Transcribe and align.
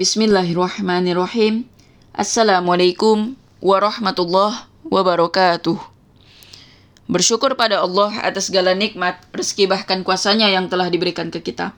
Bismillahirrahmanirrahim. 0.00 1.68
Assalamualaikum 2.16 3.36
warahmatullahi 3.60 4.64
wabarakatuh. 4.88 5.76
Bersyukur 7.04 7.52
pada 7.52 7.84
Allah 7.84 8.08
atas 8.24 8.48
segala 8.48 8.72
nikmat, 8.72 9.20
rezeki 9.28 9.68
bahkan 9.68 10.00
kuasanya 10.00 10.48
yang 10.48 10.72
telah 10.72 10.88
diberikan 10.88 11.28
ke 11.28 11.44
kita. 11.44 11.76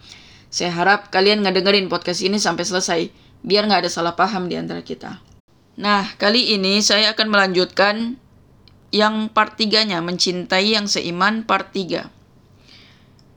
Saya 0.55 0.71
harap 0.71 1.11
kalian 1.11 1.43
ngedengerin 1.43 1.91
podcast 1.91 2.23
ini 2.23 2.39
sampai 2.39 2.63
selesai, 2.63 3.11
biar 3.43 3.67
nggak 3.67 3.83
ada 3.83 3.91
salah 3.91 4.15
paham 4.15 4.47
di 4.47 4.55
antara 4.55 4.87
kita. 4.87 5.19
Nah, 5.83 6.07
kali 6.15 6.55
ini 6.55 6.79
saya 6.79 7.19
akan 7.19 7.27
melanjutkan 7.27 8.23
yang 8.95 9.35
part 9.35 9.59
3-nya, 9.59 9.99
mencintai 9.99 10.79
yang 10.79 10.87
seiman 10.87 11.43
part 11.43 11.75
3. 11.75 12.07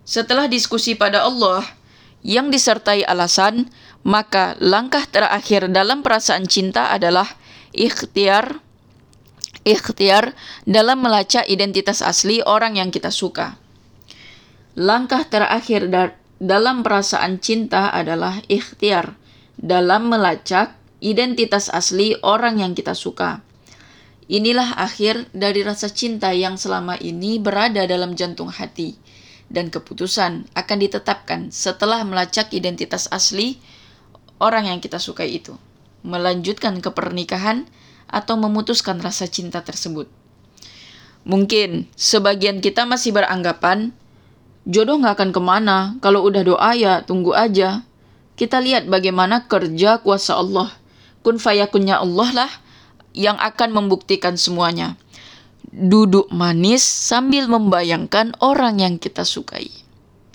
Setelah 0.05 0.45
diskusi 0.45 0.93
pada 0.93 1.25
Allah 1.25 1.65
yang 2.21 2.53
disertai 2.53 3.01
alasan, 3.01 3.69
maka 4.05 4.53
langkah 4.61 5.03
terakhir 5.09 5.65
dalam 5.73 6.05
perasaan 6.05 6.45
cinta 6.45 6.93
adalah 6.93 7.25
ikhtiar 7.73 8.61
ikhtiar 9.65 10.37
dalam 10.69 11.01
melacak 11.01 11.49
identitas 11.49 12.05
asli 12.05 12.39
orang 12.45 12.77
yang 12.77 12.93
kita 12.93 13.09
suka. 13.09 13.57
Langkah 14.77 15.25
terakhir 15.25 15.89
da 15.89 16.13
dalam 16.37 16.85
perasaan 16.85 17.41
cinta 17.41 17.89
adalah 17.89 18.45
ikhtiar 18.45 19.17
dalam 19.57 20.13
melacak 20.13 20.77
identitas 21.01 21.73
asli 21.73 22.13
orang 22.21 22.61
yang 22.61 22.77
kita 22.77 22.93
suka. 22.93 23.41
Inilah 24.29 24.77
akhir 24.77 25.33
dari 25.33 25.65
rasa 25.65 25.89
cinta 25.89 26.29
yang 26.35 26.61
selama 26.61 26.97
ini 27.01 27.41
berada 27.41 27.89
dalam 27.89 28.13
jantung 28.13 28.53
hati 28.53 28.97
dan 29.49 29.69
keputusan 29.69 30.49
akan 30.53 30.77
ditetapkan 30.81 31.41
setelah 31.49 32.01
melacak 32.05 32.49
identitas 32.53 33.05
asli 33.09 33.61
orang 34.39 34.69
yang 34.69 34.79
kita 34.83 34.99
sukai 34.99 35.39
itu. 35.39 35.55
Melanjutkan 36.05 36.79
ke 36.83 36.89
pernikahan 36.93 37.65
atau 38.05 38.37
memutuskan 38.37 39.01
rasa 39.01 39.25
cinta 39.25 39.65
tersebut. 39.65 40.05
Mungkin 41.25 41.89
sebagian 41.97 42.61
kita 42.61 42.85
masih 42.85 43.17
beranggapan 43.17 43.89
jodoh 44.65 44.97
nggak 45.01 45.17
akan 45.17 45.31
ke 45.33 45.41
mana, 45.41 45.77
kalau 46.01 46.25
udah 46.25 46.41
doa 46.45 46.71
ya 46.77 47.01
tunggu 47.05 47.33
aja. 47.33 47.85
Kita 48.35 48.59
lihat 48.59 48.91
bagaimana 48.91 49.47
kerja 49.47 50.03
kuasa 50.03 50.35
Allah. 50.35 50.69
Kun 51.23 51.39
fayakunnya 51.39 52.03
Allah 52.03 52.45
lah 52.45 52.51
yang 53.15 53.39
akan 53.39 53.71
membuktikan 53.71 54.35
semuanya. 54.35 54.99
Duduk 55.71 56.27
manis 56.29 56.83
sambil 56.83 57.47
membayangkan 57.47 58.35
orang 58.43 58.83
yang 58.83 58.95
kita 58.99 59.23
sukai. 59.23 59.71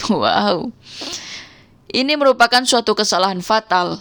Wow. 0.09 0.73
Ini 1.91 2.14
merupakan 2.14 2.62
suatu 2.62 2.94
kesalahan 2.94 3.42
fatal. 3.42 3.98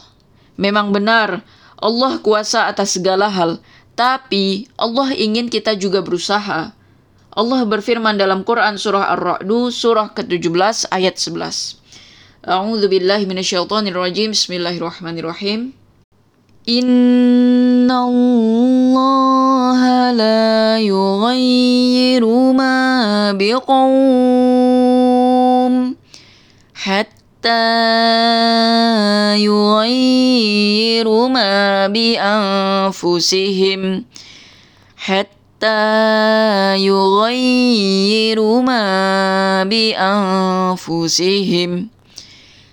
Memang 0.61 0.93
benar, 0.93 1.41
Allah 1.81 2.21
kuasa 2.21 2.69
atas 2.69 2.93
segala 2.93 3.33
hal, 3.33 3.57
tapi 3.97 4.69
Allah 4.77 5.09
ingin 5.17 5.49
kita 5.49 5.73
juga 5.73 6.05
berusaha. 6.05 6.77
Allah 7.33 7.61
berfirman 7.65 8.13
dalam 8.13 8.45
Quran 8.45 8.77
surah 8.77 9.09
Ar-Ra'du 9.17 9.73
surah 9.73 10.13
ke-17 10.13 10.93
ayat 10.93 11.17
11. 11.17 12.45
A'udzu 12.45 12.85
billahi 12.93 13.25
minasyaitonir 13.25 13.97
rajim. 13.97 14.37
Bismillahirrahmanirrahim. 14.37 15.73
Inna 16.69 18.05
Allah 18.05 19.81
la 20.13 20.77
yughayyiru 20.77 22.53
ma 22.53 23.33
biqawm 23.33 23.95
hatta 26.75 27.18
حتى 27.44 29.36
يغيروا 29.44 31.24
ما 31.28 31.52
بأنفسهم 31.92 33.80
حتى 34.96 35.84
يغيروا 36.80 38.56
ما 38.64 38.84
بأنفسهم 39.68 41.70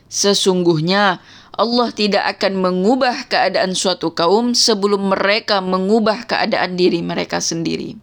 Sesungguhnya 0.08 1.20
Allah 1.52 1.92
tidak 1.92 2.40
akan 2.40 2.64
mengubah 2.64 3.28
keadaan 3.28 3.76
suatu 3.76 4.16
kaum 4.16 4.56
sebelum 4.56 5.12
mereka 5.12 5.60
mengubah 5.60 6.24
keadaan 6.24 6.80
diri 6.80 7.04
mereka 7.04 7.44
sendiri. 7.44 8.00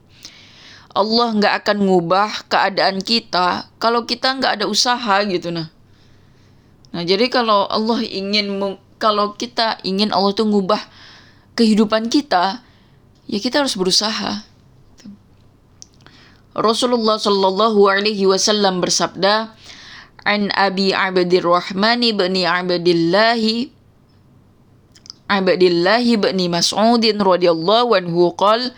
Allah 0.93 1.33
nggak 1.33 1.65
akan 1.65 1.81
mengubah 1.81 2.45
keadaan 2.53 3.01
kita 3.01 3.73
kalau 3.81 4.05
kita 4.05 4.37
nggak 4.37 4.61
ada 4.61 4.69
usaha 4.69 5.25
gitu 5.25 5.49
nah. 5.49 5.73
Nah, 6.94 7.02
jadi 7.02 7.26
kalau 7.28 7.66
Allah 7.66 8.06
ingin 8.06 8.62
kalau 9.02 9.34
kita 9.34 9.82
ingin 9.82 10.14
Allah 10.14 10.32
tuh 10.38 10.46
ngubah 10.46 10.80
kehidupan 11.58 12.08
kita, 12.08 12.62
ya 13.26 13.38
kita 13.42 13.66
harus 13.66 13.74
berusaha. 13.74 14.46
Rasulullah 16.54 17.18
Shallallahu 17.18 17.82
alaihi 17.90 18.30
wasallam 18.30 18.78
bersabda, 18.78 19.58
"An 20.22 20.54
Abi 20.54 20.94
Abdurrahman 20.94 22.06
bin 22.14 22.34
Abdullah 22.46 23.42
Abdullah 25.34 26.06
bin 26.06 26.40
Mas'ud 26.54 27.02
radhiyallahu 27.02 27.90
anhu 27.98 28.38
qala 28.38 28.70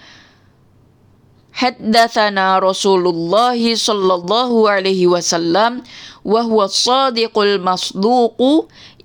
حدثنا 1.56 2.60
رسول 2.60 3.08
الله 3.08 3.76
صلى 3.76 4.14
الله 4.14 4.70
عليه 4.70 5.08
وسلم 5.08 5.84
وهو 6.26 6.64
الصادق 6.64 7.40
المصدوق 7.40 8.40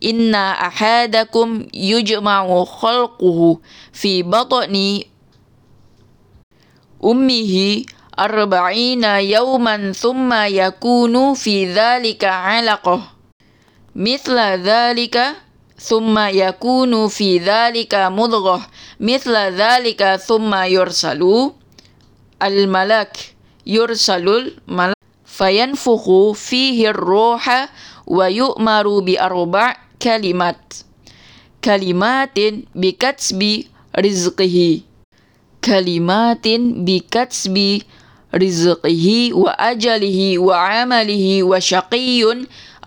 إن 0.04 0.34
أحدكم 0.34 1.66
يجمع 1.74 2.64
خلقه 2.64 3.58
في 3.92 4.22
بطن 4.22 5.00
أمه 7.04 7.82
أربعين 8.18 9.04
يوما 9.04 9.92
ثم 9.92 10.32
يكون 10.32 11.34
في 11.34 11.72
ذلك 11.72 12.24
علقة. 12.24 13.02
مثل 13.96 14.38
ذلك 14.66 15.16
ثم 15.78 16.18
يكون 16.18 17.08
في 17.08 17.38
ذلك 17.38 17.94
مضغة. 17.94 18.60
مثل 19.00 19.36
ذلك 19.36 20.16
ثم 20.16 20.54
يرسل 20.54 21.50
الملك 22.42 23.34
يرسل 23.66 24.28
الملك 24.68 24.94
فينفخ 25.24 26.30
فيه 26.34 26.90
الروح 26.90 27.68
ويؤمر 28.06 28.98
بأربع 28.98 29.76
كلمات. 30.02 30.74
كلمات 31.64 32.38
بكتب 32.74 33.40
رزقه. 33.98 34.80
كلمات 35.64 36.46
بكتب 36.88 37.56
رزقه 38.34 39.06
وأجله 39.32 40.38
وعمله 40.38 41.42
وشقي 41.42 42.20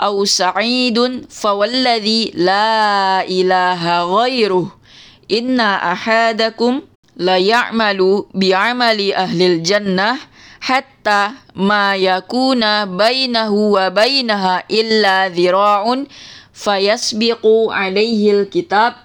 أو 0.01 0.25
سعيد 0.25 1.25
فوالذي 1.29 2.31
لا 2.35 3.21
إله 3.27 3.81
غيره. 4.17 4.65
إن 5.31 5.59
أحدكم 5.59 6.81
la 7.17 7.37
ya'malu 7.37 8.25
bi'amali 8.33 9.13
ahlil 9.13 9.61
jannah 9.61 10.17
hatta 10.63 11.37
ma 11.53 11.93
yakuna 11.93 12.89
bainahu 12.89 13.75
wa 13.77 13.91
bainaha 13.93 14.63
illa 14.71 15.29
dhira'un 15.29 16.07
fayasbiqu 16.55 17.69
alaihi 17.69 18.31
alkitab 18.31 18.97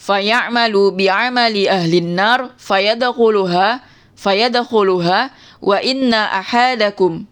fayamalu 0.00 0.92
bi'amali 0.92 1.64
ahlin 1.70 2.12
nar 2.12 2.52
fayadkhuluha 2.60 3.80
fayadkhuluha 4.18 5.32
wa 5.64 5.76
inna 5.80 6.28
ahadakum 6.44 7.24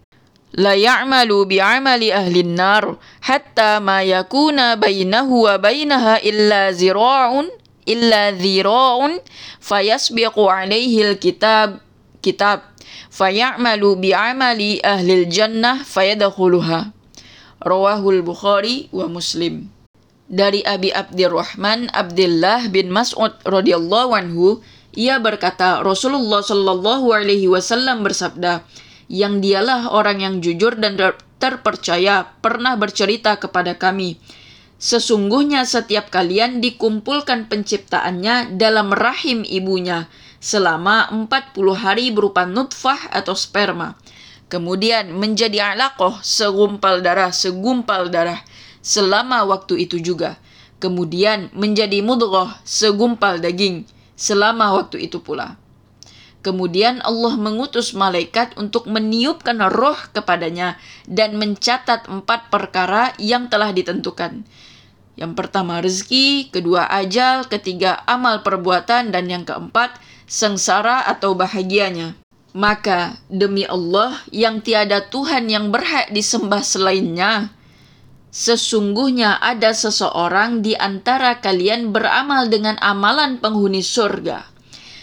la 0.57 0.73
ya'malu 0.73 1.45
bi'amali 1.49 2.13
ahlin 2.13 2.57
nar 2.57 2.97
hatta 3.21 3.81
ma 3.81 4.01
yakuna 4.01 4.81
bainahu 4.81 5.49
wa 5.49 5.61
bainaha 5.61 6.21
illa 6.25 6.73
zira'un 6.73 7.49
illa 7.87 8.35
dhira'un 8.35 9.19
fayasbiqu 9.63 10.43
alaihi 10.47 11.15
alkitab 11.15 11.83
kitab. 12.23 12.65
Fayamalu 13.13 14.09
bi'amali 14.09 14.81
ahli 14.81 15.29
jannah 15.29 15.85
fayadkhuluha. 15.85 16.95
Rawahul 17.63 18.25
bukhari 18.25 18.89
wa 18.91 19.07
muslim. 19.07 19.69
Dari 20.33 20.65
Abi 20.65 20.89
Abdurrahman 20.89 21.93
Abdullah 21.93 22.73
bin 22.73 22.89
Mas'ud 22.89 23.37
radhiyallahu 23.45 24.17
anhu 24.17 24.65
ia 24.97 25.21
berkata 25.21 25.85
Rasulullah 25.85 26.41
shallallahu 26.41 27.13
alaihi 27.13 27.53
wasallam 27.53 28.01
bersabda 28.01 28.65
yang 29.13 29.45
dialah 29.45 29.93
orang 29.93 30.25
yang 30.25 30.35
jujur 30.41 30.73
dan 30.81 30.97
terpercaya 31.37 32.33
pernah 32.41 32.81
bercerita 32.81 33.37
kepada 33.37 33.77
kami 33.77 34.17
Sesungguhnya 34.83 35.63
setiap 35.63 36.11
kalian 36.11 36.59
dikumpulkan 36.59 37.47
penciptaannya 37.47 38.59
dalam 38.59 38.91
rahim 38.91 39.47
ibunya 39.47 40.11
selama 40.43 41.07
40 41.07 41.55
hari 41.79 42.11
berupa 42.11 42.43
nutfah 42.43 42.99
atau 43.15 43.39
sperma. 43.39 43.95
Kemudian 44.51 45.15
menjadi 45.15 45.71
alaqoh 45.71 46.19
segumpal 46.27 46.99
darah 46.99 47.31
segumpal 47.31 48.11
darah 48.11 48.43
selama 48.83 49.47
waktu 49.47 49.87
itu 49.87 50.03
juga. 50.03 50.43
kemudian 50.83 51.47
menjadi 51.55 52.03
mudghah 52.03 52.59
segumpal 52.67 53.39
daging 53.39 53.87
selama 54.19 54.75
waktu 54.75 55.07
itu 55.07 55.23
pula. 55.23 55.55
Kemudian 56.43 56.99
Allah 57.07 57.39
mengutus 57.39 57.95
malaikat 57.95 58.59
untuk 58.59 58.91
meniupkan 58.91 59.63
roh 59.71 59.95
kepadanya 60.11 60.75
dan 61.07 61.39
mencatat 61.39 62.11
empat 62.11 62.51
perkara 62.51 63.15
yang 63.23 63.47
telah 63.47 63.71
ditentukan. 63.71 64.43
Yang 65.23 65.39
pertama 65.39 65.79
rezeki, 65.79 66.51
kedua 66.51 66.91
ajal, 66.91 67.47
ketiga 67.47 68.03
amal 68.11 68.43
perbuatan, 68.43 69.15
dan 69.15 69.31
yang 69.31 69.47
keempat 69.47 69.95
sengsara 70.27 71.07
atau 71.07 71.39
bahagianya. 71.39 72.19
Maka 72.59 73.23
demi 73.31 73.63
Allah 73.63 74.19
yang 74.35 74.59
tiada 74.67 74.99
Tuhan 74.99 75.47
yang 75.47 75.71
berhak 75.71 76.11
disembah 76.11 76.67
selainnya, 76.67 77.55
sesungguhnya 78.35 79.39
ada 79.39 79.71
seseorang 79.71 80.59
di 80.59 80.75
antara 80.75 81.39
kalian 81.39 81.95
beramal 81.95 82.51
dengan 82.51 82.75
amalan 82.83 83.39
penghuni 83.39 83.79
surga 83.79 84.51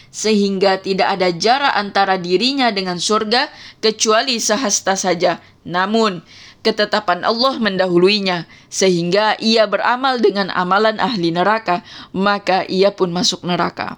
sehingga 0.09 0.81
tidak 0.81 1.05
ada 1.17 1.29
jarak 1.29 1.73
antara 1.77 2.17
dirinya 2.17 2.73
dengan 2.73 2.97
surga 2.97 3.47
kecuali 3.77 4.41
sehasta 4.41 4.97
saja. 4.97 5.37
Namun, 5.69 6.25
ketetapan 6.61 7.23
Allah 7.23 7.55
mendahuluinya, 7.57 8.45
sehingga 8.67 9.39
ia 9.39 9.65
beramal 9.65 10.19
dengan 10.19 10.51
amalan 10.51 10.99
ahli 10.99 11.31
neraka, 11.31 11.81
maka 12.11 12.67
ia 12.67 12.91
pun 12.91 13.11
masuk 13.15 13.47
neraka. 13.47 13.95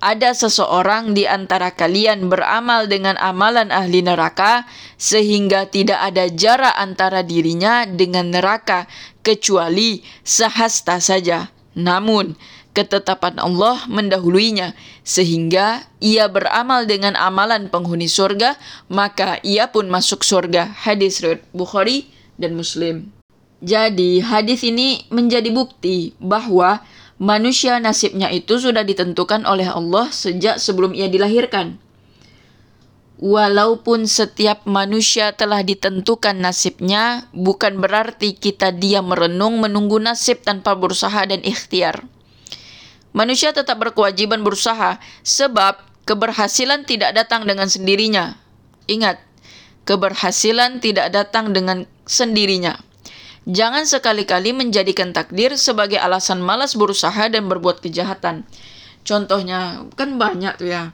Ada 0.00 0.32
seseorang 0.32 1.12
di 1.12 1.28
antara 1.28 1.76
kalian 1.76 2.32
beramal 2.32 2.88
dengan 2.88 3.20
amalan 3.20 3.68
ahli 3.68 4.00
neraka, 4.00 4.64
sehingga 4.96 5.68
tidak 5.68 6.00
ada 6.00 6.24
jarak 6.32 6.72
antara 6.80 7.20
dirinya 7.20 7.84
dengan 7.84 8.32
neraka, 8.32 8.88
kecuali 9.20 10.00
sehasta 10.24 11.04
saja. 11.04 11.52
Namun, 11.76 12.32
ketetapan 12.70 13.38
Allah 13.42 13.82
mendahuluinya, 13.90 14.78
sehingga 15.02 15.84
ia 15.98 16.30
beramal 16.30 16.86
dengan 16.86 17.18
amalan 17.18 17.66
penghuni 17.66 18.06
surga, 18.06 18.54
maka 18.86 19.42
ia 19.42 19.70
pun 19.70 19.90
masuk 19.90 20.22
surga. 20.22 20.70
Hadis 20.86 21.18
riwayat 21.22 21.42
Bukhari 21.50 22.10
dan 22.38 22.54
Muslim. 22.54 23.10
Jadi, 23.60 24.24
hadis 24.24 24.64
ini 24.64 25.04
menjadi 25.12 25.52
bukti 25.52 26.16
bahwa 26.16 26.80
manusia 27.20 27.76
nasibnya 27.76 28.32
itu 28.32 28.56
sudah 28.56 28.80
ditentukan 28.80 29.44
oleh 29.44 29.68
Allah 29.68 30.08
sejak 30.08 30.56
sebelum 30.56 30.96
ia 30.96 31.12
dilahirkan. 31.12 31.76
Walaupun 33.20 34.08
setiap 34.08 34.64
manusia 34.64 35.36
telah 35.36 35.60
ditentukan 35.60 36.40
nasibnya, 36.40 37.28
bukan 37.36 37.76
berarti 37.76 38.32
kita 38.32 38.72
diam 38.72 39.12
merenung 39.12 39.60
menunggu 39.60 40.00
nasib 40.00 40.40
tanpa 40.40 40.72
berusaha 40.72 41.28
dan 41.28 41.44
ikhtiar. 41.44 42.08
Manusia 43.10 43.50
tetap 43.50 43.82
berkewajiban 43.82 44.46
berusaha 44.46 45.02
sebab 45.26 45.82
keberhasilan 46.06 46.86
tidak 46.86 47.14
datang 47.14 47.42
dengan 47.42 47.66
sendirinya. 47.66 48.38
Ingat, 48.86 49.18
keberhasilan 49.86 50.78
tidak 50.78 51.10
datang 51.10 51.50
dengan 51.50 51.90
sendirinya. 52.06 52.78
Jangan 53.50 53.88
sekali-kali 53.88 54.54
menjadikan 54.54 55.10
takdir 55.10 55.56
sebagai 55.58 55.98
alasan 55.98 56.38
malas 56.38 56.78
berusaha 56.78 57.26
dan 57.32 57.50
berbuat 57.50 57.82
kejahatan. 57.82 58.46
Contohnya, 59.02 59.90
kan 59.96 60.20
banyak 60.20 60.60
tuh 60.60 60.68
ya. 60.70 60.92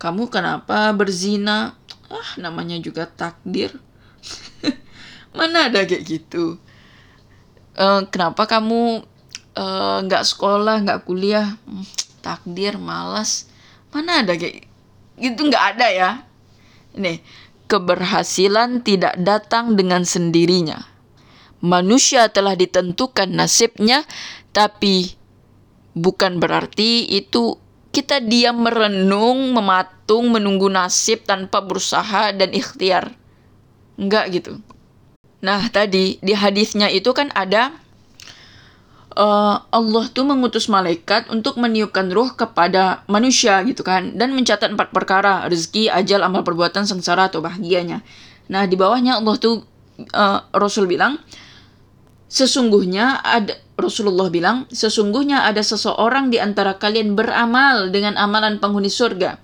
Kamu 0.00 0.26
kenapa 0.32 0.90
berzina? 0.96 1.76
Ah, 2.10 2.30
namanya 2.40 2.80
juga 2.80 3.06
takdir. 3.06 3.76
Mana 5.36 5.68
ada 5.68 5.84
kayak 5.84 6.04
gitu? 6.06 6.56
Uh, 7.76 8.08
kenapa 8.08 8.48
kamu 8.48 9.04
nggak 10.04 10.24
uh, 10.24 10.28
sekolah 10.28 10.84
nggak 10.84 11.02
kuliah. 11.08 11.56
Hmm, 11.64 11.84
takdir 12.20 12.76
malas. 12.76 13.48
Mana 13.88 14.20
ada 14.20 14.36
kayak 14.36 14.68
gitu? 15.16 15.48
Nggak 15.48 15.64
ada 15.76 15.86
ya. 15.88 16.10
Ini 16.92 17.20
keberhasilan 17.66 18.84
tidak 18.84 19.16
datang 19.20 19.74
dengan 19.74 20.06
sendirinya. 20.06 20.86
Manusia 21.64 22.28
telah 22.30 22.54
ditentukan 22.54 23.32
nasibnya 23.32 24.04
tapi 24.52 25.16
bukan 25.96 26.38
berarti 26.38 27.08
itu 27.08 27.56
kita 27.90 28.20
diam 28.20 28.60
merenung 28.60 29.56
mematung 29.56 30.28
menunggu 30.28 30.68
nasib 30.68 31.24
tanpa 31.24 31.64
berusaha 31.64 32.36
dan 32.36 32.52
ikhtiar. 32.52 33.16
Enggak 33.96 34.36
gitu. 34.36 34.60
Nah 35.40 35.64
tadi 35.72 36.20
di 36.20 36.32
hadisnya 36.36 36.92
itu 36.92 37.16
kan 37.16 37.32
ada 37.32 37.72
uh, 39.16 39.56
Allah 39.72 40.04
tuh 40.12 40.28
mengutus 40.28 40.68
malaikat 40.68 41.32
untuk 41.32 41.56
meniupkan 41.56 42.12
ruh 42.12 42.36
kepada 42.36 43.02
manusia 43.08 43.58
gitu 43.64 43.82
kan. 43.82 44.14
Dan 44.14 44.36
mencatat 44.36 44.70
empat 44.70 44.92
perkara 44.92 45.48
rezeki 45.48 45.90
ajal 45.90 46.22
amal 46.22 46.44
perbuatan 46.44 46.84
sengsara 46.84 47.32
atau 47.32 47.40
bahagianya. 47.40 48.04
Nah 48.52 48.62
di 48.68 48.76
bawahnya 48.78 49.18
Allah 49.18 49.34
tuh 49.40 49.64
uh, 50.12 50.38
Rasul 50.54 50.86
bilang 50.86 51.18
sesungguhnya 52.26 53.22
ada 53.22 53.54
Rasulullah 53.76 54.28
bilang 54.32 54.66
sesungguhnya 54.72 55.46
ada 55.46 55.62
seseorang 55.62 56.32
di 56.32 56.40
antara 56.40 56.76
kalian 56.76 57.14
beramal 57.14 57.92
dengan 57.94 58.18
amalan 58.18 58.58
penghuni 58.58 58.90
surga 58.90 59.38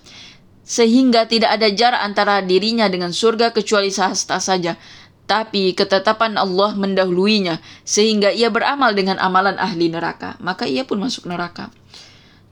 sehingga 0.63 1.27
tidak 1.27 1.59
ada 1.59 1.67
jarak 1.75 2.01
antara 2.01 2.39
dirinya 2.39 2.87
dengan 2.87 3.11
surga 3.11 3.51
kecuali 3.51 3.91
sahasta 3.91 4.39
saja 4.39 4.79
tapi 5.23 5.71
ketetapan 5.71 6.35
Allah 6.35 6.75
mendahuluinya 6.75 7.63
sehingga 7.87 8.29
ia 8.29 8.51
beramal 8.51 8.91
dengan 8.91 9.17
amalan 9.19 9.55
ahli 9.55 9.87
neraka, 9.87 10.35
maka 10.43 10.67
ia 10.67 10.83
pun 10.83 10.99
masuk 10.99 11.27
neraka. 11.31 11.71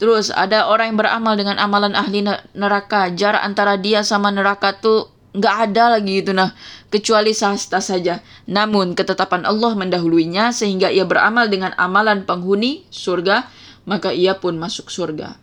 Terus 0.02 0.34
ada 0.34 0.66
orang 0.66 0.96
yang 0.96 1.00
beramal 1.00 1.38
dengan 1.38 1.62
amalan 1.62 1.94
ahli 1.94 2.26
neraka, 2.58 3.14
jarak 3.14 3.46
antara 3.46 3.78
dia 3.78 4.02
sama 4.02 4.34
neraka 4.34 4.74
tuh 4.74 5.14
nggak 5.32 5.56
ada 5.72 5.96
lagi 5.96 6.20
gitu 6.20 6.36
nah, 6.36 6.52
kecuali 6.90 7.32
sahasta 7.32 7.80
saja. 7.80 8.20
Namun 8.50 8.98
ketetapan 8.98 9.46
Allah 9.46 9.78
mendahuluinya 9.78 10.52
sehingga 10.52 10.90
ia 10.90 11.06
beramal 11.06 11.48
dengan 11.48 11.78
amalan 11.78 12.26
penghuni 12.26 12.88
surga, 12.90 13.46
maka 13.86 14.10
ia 14.10 14.36
pun 14.42 14.58
masuk 14.58 14.90
surga. 14.90 15.38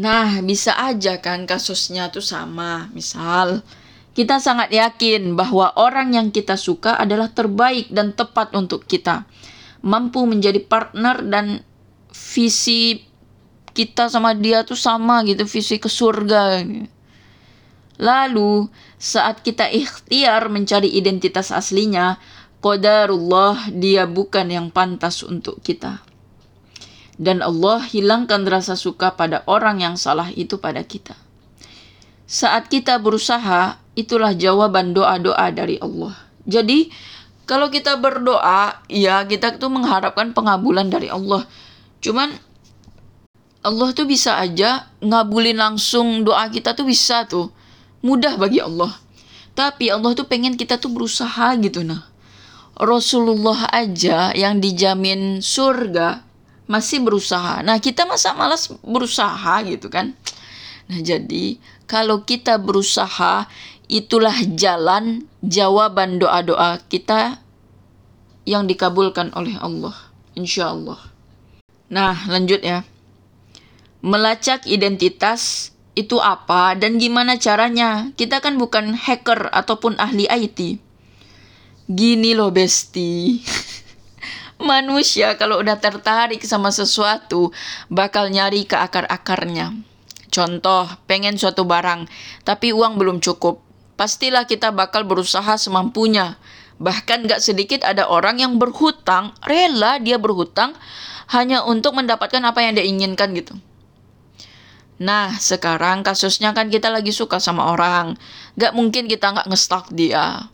Nah, 0.00 0.38
bisa 0.46 0.78
aja 0.78 1.18
kan 1.18 1.44
kasusnya 1.44 2.14
tuh 2.14 2.22
sama. 2.22 2.88
Misal, 2.94 3.60
kita 4.10 4.42
sangat 4.42 4.74
yakin 4.74 5.38
bahwa 5.38 5.70
orang 5.78 6.18
yang 6.18 6.28
kita 6.34 6.58
suka 6.58 6.98
adalah 6.98 7.30
terbaik 7.30 7.94
dan 7.94 8.10
tepat 8.10 8.50
untuk 8.58 8.84
kita. 8.90 9.22
Mampu 9.86 10.26
menjadi 10.26 10.58
partner 10.60 11.22
dan 11.22 11.62
visi 12.10 13.06
kita 13.70 14.10
sama 14.10 14.34
dia 14.34 14.66
tuh 14.66 14.76
sama 14.76 15.22
gitu, 15.22 15.46
visi 15.46 15.78
ke 15.78 15.86
surga. 15.86 16.58
Lalu, 18.00 18.66
saat 18.98 19.46
kita 19.46 19.70
ikhtiar 19.70 20.50
mencari 20.50 20.90
identitas 20.90 21.54
aslinya, 21.54 22.18
qadarullah 22.58 23.70
dia 23.70 24.10
bukan 24.10 24.50
yang 24.50 24.68
pantas 24.74 25.22
untuk 25.22 25.62
kita. 25.62 26.02
Dan 27.20 27.44
Allah 27.44 27.84
hilangkan 27.84 28.48
rasa 28.48 28.74
suka 28.80 29.14
pada 29.14 29.44
orang 29.44 29.84
yang 29.84 29.94
salah 30.00 30.32
itu 30.32 30.56
pada 30.56 30.80
kita. 30.82 31.12
Saat 32.24 32.72
kita 32.72 32.96
berusaha 32.96 33.76
itulah 34.02 34.32
jawaban 34.34 34.96
doa-doa 34.96 35.50
dari 35.52 35.76
Allah. 35.80 36.16
Jadi 36.48 36.90
kalau 37.44 37.66
kita 37.66 37.98
berdoa, 37.98 38.78
ya 38.86 39.26
kita 39.26 39.58
tuh 39.58 39.74
mengharapkan 39.74 40.30
pengabulan 40.30 40.86
dari 40.86 41.10
Allah. 41.10 41.44
Cuman 41.98 42.30
Allah 43.60 43.88
tuh 43.92 44.08
bisa 44.08 44.40
aja 44.40 44.88
ngabulin 45.04 45.60
langsung 45.60 46.24
doa 46.24 46.48
kita 46.48 46.72
tuh 46.72 46.86
bisa 46.86 47.26
tuh. 47.26 47.52
Mudah 48.00 48.40
bagi 48.40 48.62
Allah. 48.62 48.94
Tapi 49.52 49.92
Allah 49.92 50.16
tuh 50.16 50.24
pengen 50.24 50.56
kita 50.56 50.80
tuh 50.80 50.88
berusaha 50.94 51.52
gitu 51.60 51.84
nah. 51.84 52.08
Rasulullah 52.80 53.68
aja 53.68 54.32
yang 54.32 54.56
dijamin 54.56 55.44
surga 55.44 56.24
masih 56.64 57.04
berusaha. 57.04 57.60
Nah, 57.66 57.76
kita 57.82 58.06
masa 58.06 58.32
malas 58.32 58.72
berusaha 58.80 59.60
gitu 59.66 59.90
kan. 59.92 60.16
Nah, 60.88 61.02
jadi 61.02 61.58
kalau 61.90 62.22
kita 62.22 62.56
berusaha 62.56 63.50
itulah 63.90 64.38
jalan 64.54 65.26
jawaban 65.42 66.22
doa-doa 66.22 66.78
kita 66.86 67.42
yang 68.46 68.70
dikabulkan 68.70 69.34
oleh 69.34 69.58
Allah. 69.58 69.92
Insya 70.38 70.70
Allah. 70.70 71.02
Nah, 71.90 72.14
lanjut 72.30 72.62
ya. 72.62 72.86
Melacak 74.00 74.64
identitas 74.70 75.74
itu 75.98 76.22
apa 76.22 76.78
dan 76.78 76.96
gimana 76.96 77.36
caranya? 77.36 78.14
Kita 78.14 78.38
kan 78.38 78.56
bukan 78.56 78.94
hacker 78.94 79.50
ataupun 79.50 79.98
ahli 79.98 80.30
IT. 80.30 80.78
Gini 81.90 82.32
loh, 82.38 82.54
Besti. 82.54 83.42
Manusia 84.70 85.34
kalau 85.34 85.58
udah 85.58 85.82
tertarik 85.82 86.46
sama 86.46 86.70
sesuatu 86.70 87.50
bakal 87.90 88.30
nyari 88.30 88.64
ke 88.64 88.78
akar-akarnya. 88.78 89.74
Contoh, 90.30 90.86
pengen 91.10 91.34
suatu 91.34 91.66
barang, 91.66 92.06
tapi 92.46 92.70
uang 92.70 92.94
belum 92.94 93.18
cukup 93.18 93.69
pastilah 94.00 94.48
kita 94.48 94.72
bakal 94.72 95.04
berusaha 95.04 95.60
semampunya 95.60 96.40
Bahkan 96.80 97.28
gak 97.28 97.44
sedikit 97.44 97.84
ada 97.84 98.08
orang 98.08 98.40
yang 98.40 98.56
berhutang, 98.56 99.36
rela 99.44 100.00
dia 100.00 100.16
berhutang 100.16 100.72
hanya 101.28 101.60
untuk 101.68 101.92
mendapatkan 101.92 102.40
apa 102.40 102.64
yang 102.64 102.72
dia 102.72 102.88
inginkan 102.88 103.36
gitu. 103.36 103.52
Nah, 104.96 105.36
sekarang 105.36 106.00
kasusnya 106.00 106.56
kan 106.56 106.72
kita 106.72 106.88
lagi 106.88 107.12
suka 107.12 107.36
sama 107.36 107.68
orang. 107.68 108.16
Gak 108.56 108.72
mungkin 108.72 109.12
kita 109.12 109.28
gak 109.28 109.48
ngestak 109.52 109.92
dia. 109.92 110.48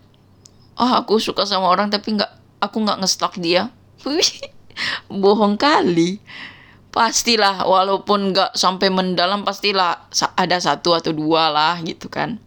Oh, 0.74 0.92
aku 0.98 1.22
suka 1.22 1.46
sama 1.46 1.70
orang 1.70 1.94
tapi 1.94 2.18
gak, 2.18 2.34
aku 2.58 2.82
gak 2.82 2.98
ngestak 2.98 3.38
dia. 3.38 3.70
Bohong 5.22 5.54
kali. 5.54 6.18
Pastilah, 6.90 7.70
walaupun 7.70 8.34
gak 8.34 8.58
sampai 8.58 8.90
mendalam, 8.90 9.46
pastilah 9.46 10.10
ada 10.34 10.58
satu 10.58 10.90
atau 10.90 11.14
dua 11.14 11.54
lah 11.54 11.78
gitu 11.86 12.10
kan. 12.10 12.42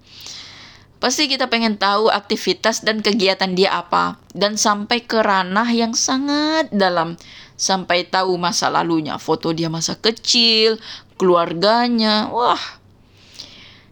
Pasti 1.00 1.32
kita 1.32 1.48
pengen 1.48 1.80
tahu 1.80 2.12
aktivitas 2.12 2.84
dan 2.84 3.00
kegiatan 3.00 3.56
dia 3.56 3.72
apa. 3.80 4.20
Dan 4.36 4.60
sampai 4.60 5.00
ke 5.08 5.24
ranah 5.24 5.72
yang 5.72 5.96
sangat 5.96 6.68
dalam. 6.76 7.16
Sampai 7.56 8.04
tahu 8.04 8.36
masa 8.36 8.68
lalunya. 8.68 9.16
Foto 9.16 9.56
dia 9.56 9.72
masa 9.72 9.96
kecil, 9.96 10.76
keluarganya. 11.16 12.28
Wah. 12.28 12.60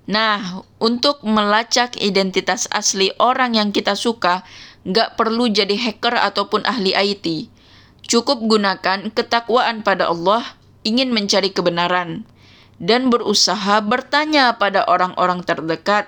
Nah, 0.07 0.63
untuk 0.79 1.23
melacak 1.23 1.95
identitas 1.99 2.67
asli 2.71 3.11
orang 3.19 3.55
yang 3.55 3.69
kita 3.71 3.95
suka, 3.95 4.43
nggak 4.87 5.19
perlu 5.19 5.51
jadi 5.51 5.75
hacker 5.75 6.15
ataupun 6.15 6.63
ahli 6.63 6.95
IT. 6.95 7.51
Cukup 8.07 8.39
gunakan 8.39 9.11
ketakwaan 9.11 9.83
pada 9.83 10.07
Allah, 10.07 10.43
ingin 10.87 11.11
mencari 11.11 11.51
kebenaran, 11.51 12.23
dan 12.79 13.11
berusaha 13.11 13.83
bertanya 13.83 14.55
pada 14.55 14.87
orang-orang 14.87 15.43
terdekat 15.43 16.07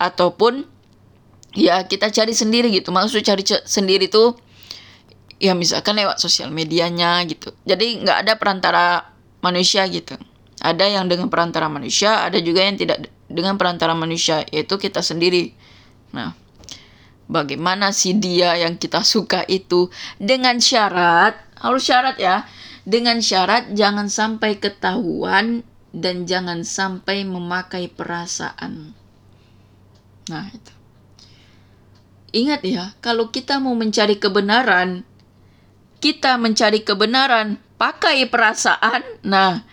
ataupun 0.00 0.64
ya 1.52 1.84
kita 1.84 2.08
cari 2.08 2.32
sendiri 2.32 2.72
gitu. 2.72 2.88
Maksud 2.88 3.20
cari 3.20 3.44
sendiri 3.44 4.08
tuh 4.08 4.34
ya 5.36 5.52
misalkan 5.52 6.00
lewat 6.00 6.16
sosial 6.16 6.48
medianya 6.48 7.20
gitu. 7.28 7.52
Jadi 7.68 8.00
nggak 8.00 8.18
ada 8.24 8.32
perantara 8.40 9.12
manusia 9.44 9.84
gitu. 9.92 10.16
Ada 10.60 10.88
yang 10.88 11.08
dengan 11.08 11.28
perantara 11.28 11.68
manusia 11.68 12.24
ada 12.24 12.40
juga 12.40 12.64
yang 12.64 12.80
tidak 12.80 13.12
dengan 13.28 13.60
perantara 13.60 13.92
manusia 13.92 14.44
yaitu 14.48 14.80
kita 14.80 15.04
sendiri. 15.04 15.52
Nah 16.16 16.32
bagaimana 17.28 17.92
si 17.92 18.16
dia 18.16 18.56
yang 18.56 18.80
kita 18.80 19.04
suka 19.04 19.44
itu? 19.48 19.92
Dengan 20.16 20.56
syarat 20.60 21.36
harus 21.60 21.84
syarat 21.84 22.16
ya. 22.16 22.48
Dengan 22.80 23.20
syarat 23.20 23.76
jangan 23.76 24.08
sampai 24.08 24.56
ketahuan 24.56 25.60
dan 25.92 26.24
jangan 26.24 26.64
sampai 26.64 27.28
memakai 27.28 27.92
perasaan 27.92 28.99
Nah, 30.30 30.46
itu. 30.54 30.72
Ingat 32.30 32.62
ya, 32.62 32.94
kalau 33.02 33.34
kita 33.34 33.58
mau 33.58 33.74
mencari 33.74 34.14
kebenaran, 34.22 35.02
kita 35.98 36.38
mencari 36.38 36.86
kebenaran 36.86 37.58
pakai 37.74 38.30
perasaan. 38.30 39.02
Nah, 39.26 39.66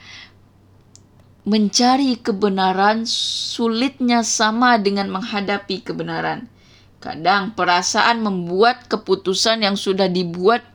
mencari 1.46 2.18
kebenaran 2.20 3.06
sulitnya 3.08 4.26
sama 4.26 4.82
dengan 4.82 5.14
menghadapi 5.14 5.86
kebenaran. 5.86 6.50
Kadang 6.98 7.54
perasaan 7.54 8.26
membuat 8.26 8.90
keputusan 8.90 9.62
yang 9.62 9.78
sudah 9.78 10.10
dibuat 10.10 10.66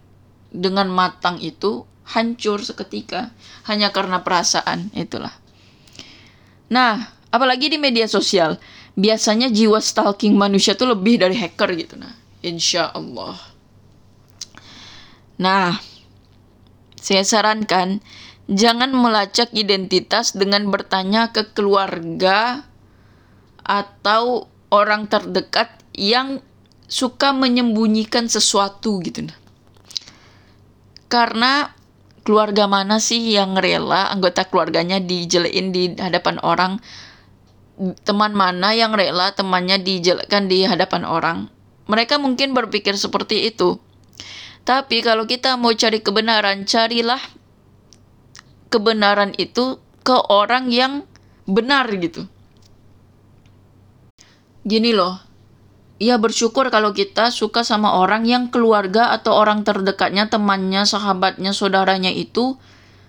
dengan 0.55 0.87
matang 0.87 1.43
itu 1.43 1.83
hancur 2.07 2.62
seketika 2.62 3.35
hanya 3.67 3.91
karena 3.91 4.23
perasaan 4.23 4.95
itulah. 4.95 5.35
Nah, 6.73 7.11
apalagi 7.29 7.69
di 7.69 7.77
media 7.77 8.09
sosial 8.09 8.57
biasanya 8.99 9.49
jiwa 9.49 9.80
stalking 9.80 10.37
manusia 10.37 10.76
tuh 10.76 10.92
lebih 10.92 11.20
dari 11.20 11.37
hacker 11.37 11.70
gitu 11.76 11.96
nah. 11.96 12.12
Insya 12.42 12.90
Allah 12.92 13.38
nah 15.40 15.78
saya 16.99 17.26
sarankan 17.26 17.99
jangan 18.46 18.94
melacak 18.94 19.50
identitas 19.56 20.37
dengan 20.37 20.68
bertanya 20.70 21.32
ke 21.34 21.50
keluarga 21.56 22.68
atau 23.62 24.50
orang 24.70 25.06
terdekat 25.06 25.82
yang 25.94 26.42
suka 26.90 27.32
menyembunyikan 27.32 28.28
sesuatu 28.28 29.00
gitu 29.00 29.25
nah. 29.25 29.38
Karena 31.12 31.68
keluarga 32.25 32.64
mana 32.64 32.96
sih 33.02 33.20
yang 33.34 33.58
rela 33.58 34.08
anggota 34.08 34.46
keluarganya 34.49 35.02
dijelein 35.02 35.75
di 35.75 35.92
hadapan 35.99 36.40
orang 36.40 36.80
teman 38.07 38.33
mana 38.33 38.71
yang 38.73 38.95
rela 38.95 39.35
temannya 39.35 39.83
dijelekkan 39.83 40.47
di 40.47 40.62
hadapan 40.62 41.03
orang. 41.03 41.39
Mereka 41.91 42.23
mungkin 42.23 42.55
berpikir 42.55 42.95
seperti 42.95 43.51
itu. 43.51 43.83
Tapi 44.62 45.03
kalau 45.03 45.27
kita 45.27 45.59
mau 45.59 45.75
cari 45.75 45.99
kebenaran, 45.99 46.62
carilah 46.62 47.19
kebenaran 48.71 49.35
itu 49.35 49.83
ke 50.07 50.15
orang 50.31 50.71
yang 50.71 51.03
benar 51.51 51.91
gitu. 51.99 52.31
Gini 54.62 54.95
loh, 54.95 55.19
ya 55.99 56.23
bersyukur 56.23 56.71
kalau 56.71 56.95
kita 56.95 57.35
suka 57.35 57.67
sama 57.67 57.99
orang 57.99 58.23
yang 58.23 58.55
keluarga 58.55 59.11
atau 59.11 59.35
orang 59.35 59.67
terdekatnya, 59.67 60.31
temannya, 60.31 60.87
sahabatnya, 60.87 61.51
saudaranya 61.51 62.15
itu 62.15 62.55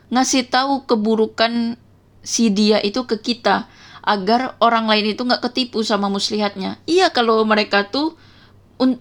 ngasih 0.09 0.49
tahu 0.49 0.89
keburukan 0.89 1.77
si 2.25 2.49
dia 2.49 2.81
itu 2.81 3.05
ke 3.05 3.21
kita 3.21 3.69
agar 4.03 4.59
orang 4.59 4.91
lain 4.91 5.15
itu 5.15 5.23
nggak 5.23 5.39
ketipu 5.49 5.79
sama 5.81 6.11
muslihatnya. 6.11 6.77
Iya 6.83 7.09
kalau 7.15 7.41
mereka 7.47 7.87
tuh 7.87 8.19
un 8.75 8.99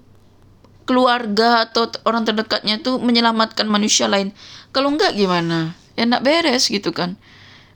keluarga 0.87 1.67
atau 1.67 1.91
orang 2.07 2.27
terdekatnya 2.27 2.83
tuh 2.83 3.03
menyelamatkan 3.03 3.67
manusia 3.67 4.07
lain. 4.07 4.31
Kalau 4.71 4.95
nggak 4.95 5.15
gimana? 5.19 5.75
Ya 5.99 6.07
nak 6.07 6.23
beres 6.23 6.71
gitu 6.71 6.95
kan. 6.95 7.19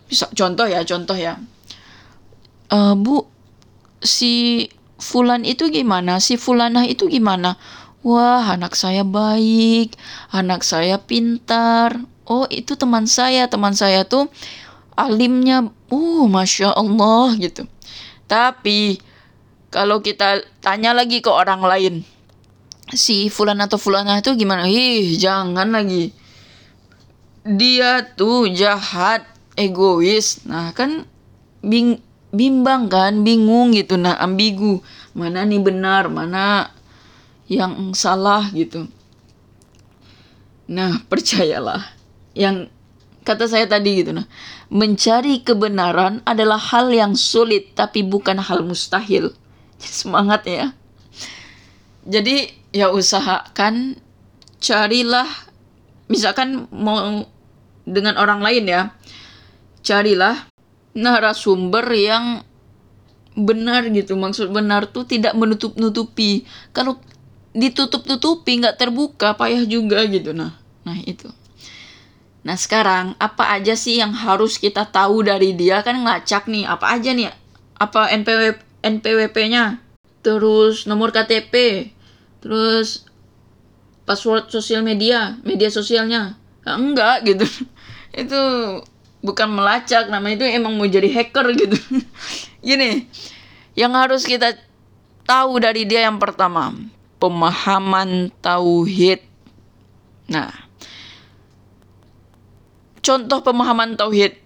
Bisa 0.07 0.31
contoh 0.35 0.67
ya, 0.71 0.83
contoh 0.87 1.19
ya. 1.19 1.39
Uh, 2.71 2.95
Bu, 2.99 3.27
si 4.03 4.67
Fulan 4.97 5.45
itu 5.45 5.69
gimana? 5.69 6.23
Si 6.23 6.41
Fulanah 6.41 6.89
itu 6.89 7.07
gimana? 7.11 7.59
Wah, 8.07 8.55
anak 8.55 8.79
saya 8.79 9.03
baik, 9.03 9.99
anak 10.31 10.63
saya 10.63 11.03
pintar. 11.03 12.01
Oh, 12.27 12.47
itu 12.49 12.79
teman 12.79 13.05
saya. 13.11 13.51
Teman 13.51 13.75
saya 13.75 14.07
tuh 14.07 14.31
alimnya, 14.97 15.69
uh, 15.93 16.25
masya 16.27 16.73
Allah 16.73 17.37
gitu. 17.37 17.69
Tapi 18.27 18.99
kalau 19.69 20.01
kita 20.01 20.43
tanya 20.65 20.97
lagi 20.97 21.21
ke 21.21 21.29
orang 21.29 21.63
lain, 21.63 21.95
si 22.91 23.29
fulan 23.29 23.61
atau 23.61 23.77
fulana 23.77 24.19
itu 24.19 24.33
gimana? 24.35 24.67
Ih, 24.67 25.15
jangan 25.21 25.69
lagi. 25.71 26.11
Dia 27.47 28.03
tuh 28.17 28.51
jahat, 28.51 29.23
egois. 29.55 30.43
Nah, 30.49 30.75
kan 30.75 31.07
bing 31.63 32.03
bimbang 32.35 32.91
kan, 32.91 33.23
bingung 33.23 33.77
gitu. 33.77 33.95
Nah, 34.01 34.19
ambigu. 34.19 34.83
Mana 35.15 35.47
nih 35.47 35.63
benar, 35.63 36.11
mana 36.11 36.75
yang 37.47 37.95
salah 37.95 38.51
gitu. 38.51 38.91
Nah, 40.67 40.99
percayalah. 41.07 41.95
Yang 42.35 42.75
kata 43.27 43.51
saya 43.51 43.67
tadi 43.67 44.07
gitu 44.07 44.15
nah 44.15 44.23
mencari 44.67 45.47
kebenaran 45.47 46.23
adalah 46.27 46.59
hal 46.59 46.91
yang 46.91 47.15
sulit 47.15 47.75
tapi 47.79 48.03
bukan 48.03 48.43
hal 48.43 48.67
mustahil. 48.67 49.35
Semangat 49.79 50.47
ya. 50.47 50.75
Jadi 52.07 52.51
ya 52.71 52.91
usahakan 52.95 53.99
carilah 54.63 55.27
misalkan 56.07 56.71
mau 56.71 57.27
dengan 57.87 58.15
orang 58.19 58.43
lain 58.43 58.65
ya 58.67 58.83
carilah 59.83 60.47
narasumber 60.95 61.87
yang 61.95 62.43
benar 63.39 63.87
gitu. 63.91 64.15
Maksud 64.15 64.51
benar 64.51 64.91
tuh 64.91 65.07
tidak 65.07 65.35
menutup 65.35 65.75
nutupi 65.79 66.47
kalau 66.71 66.99
ditutup 67.57 68.07
tutupi 68.07 68.59
nggak 68.63 68.79
terbuka 68.79 69.35
payah 69.35 69.63
juga 69.67 70.03
gitu. 70.07 70.35
Nah 70.35 70.55
nah 70.87 70.99
itu 71.03 71.27
Nah 72.47 72.55
sekarang 72.55 73.19
apa 73.19 73.59
aja 73.59 73.75
sih 73.75 73.99
yang 73.99 74.15
harus 74.15 74.63
kita 74.63 74.87
tahu 74.87 75.27
dari 75.27 75.51
dia? 75.59 75.83
Kan 75.83 76.07
ngelacak 76.07 76.47
nih 76.47 76.63
apa 76.63 76.95
aja 76.95 77.11
nih? 77.11 77.35
Apa 77.75 78.15
NPW 78.15 78.55
NPWP-nya 78.87 79.83
terus 80.23 80.87
nomor 80.87 81.11
KTP 81.11 81.87
terus 82.39 83.03
password 84.07 84.47
sosial 84.55 84.87
media 84.87 85.43
media 85.43 85.67
sosialnya. 85.75 86.39
Nah, 86.63 86.79
enggak 86.79 87.27
gitu. 87.27 87.47
Itu 88.23 88.43
bukan 89.27 89.51
melacak 89.51 90.07
namanya 90.07 90.39
itu 90.39 90.47
emang 90.47 90.79
mau 90.79 90.87
jadi 90.87 91.11
hacker 91.11 91.51
gitu. 91.59 91.75
Gini 92.67 93.11
yang 93.75 93.91
harus 93.99 94.23
kita 94.23 94.55
tahu 95.27 95.59
dari 95.59 95.83
dia 95.83 96.07
yang 96.07 96.23
pertama 96.23 96.71
pemahaman 97.19 98.31
tauhid. 98.39 99.19
Nah 100.31 100.66
contoh 103.03 103.41
pemahaman 103.43 103.97
tauhid 103.97 104.37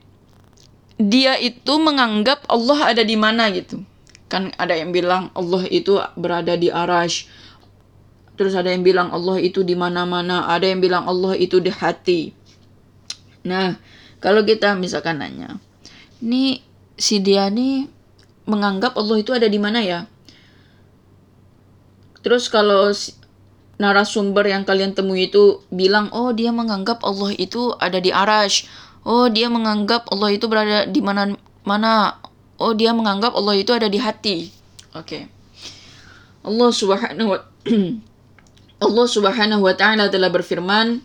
dia 1.01 1.37
itu 1.41 1.75
menganggap 1.81 2.45
Allah 2.49 2.93
ada 2.93 3.03
di 3.03 3.17
mana 3.17 3.49
gitu 3.53 3.83
kan 4.31 4.55
ada 4.61 4.79
yang 4.79 4.95
bilang 4.95 5.35
Allah 5.35 5.67
itu 5.67 5.99
berada 6.15 6.55
di 6.55 6.71
arash 6.71 7.27
Terus 8.41 8.57
ada 8.57 8.73
yang 8.73 8.81
bilang 8.81 9.13
Allah 9.13 9.37
itu 9.37 9.61
di 9.61 9.77
mana-mana, 9.77 10.49
ada 10.49 10.65
yang 10.65 10.81
bilang 10.81 11.05
Allah 11.05 11.37
itu 11.37 11.61
di 11.61 11.69
hati. 11.69 12.33
Nah, 13.45 13.77
kalau 14.17 14.49
kita 14.49 14.73
misalkan 14.81 15.21
nanya, 15.21 15.61
ini 16.25 16.65
si 16.97 17.21
dia 17.21 17.53
nih 17.53 17.85
menganggap 18.49 18.97
Allah 18.97 19.21
itu 19.21 19.37
ada 19.37 19.45
di 19.45 19.61
mana 19.61 19.85
ya? 19.85 20.09
Terus 22.25 22.49
kalau 22.49 22.89
narasumber 23.81 24.45
yang 24.45 24.69
kalian 24.69 24.93
temui 24.93 25.33
itu 25.33 25.65
bilang, 25.73 26.13
oh 26.13 26.37
dia 26.37 26.53
menganggap 26.53 27.01
Allah 27.01 27.33
itu 27.33 27.73
ada 27.81 27.97
di 27.97 28.13
arash. 28.13 28.69
Oh 29.09 29.33
dia 29.33 29.49
menganggap 29.49 30.13
Allah 30.13 30.37
itu 30.37 30.45
berada 30.45 30.85
di 30.85 31.01
mana 31.01 31.33
mana. 31.65 32.21
Oh 32.61 32.77
dia 32.77 32.93
menganggap 32.93 33.33
Allah 33.33 33.57
itu 33.57 33.73
ada 33.73 33.89
di 33.89 33.97
hati. 33.97 34.53
Oke. 34.93 35.09
Okay. 35.09 35.23
Allah 36.45 36.69
subhanahu 36.69 37.33
wa 37.33 37.39
Allah 38.81 39.07
Subhanahu 39.07 39.61
wa 39.61 39.77
taala 39.77 40.09
telah 40.09 40.33
berfirman 40.33 41.05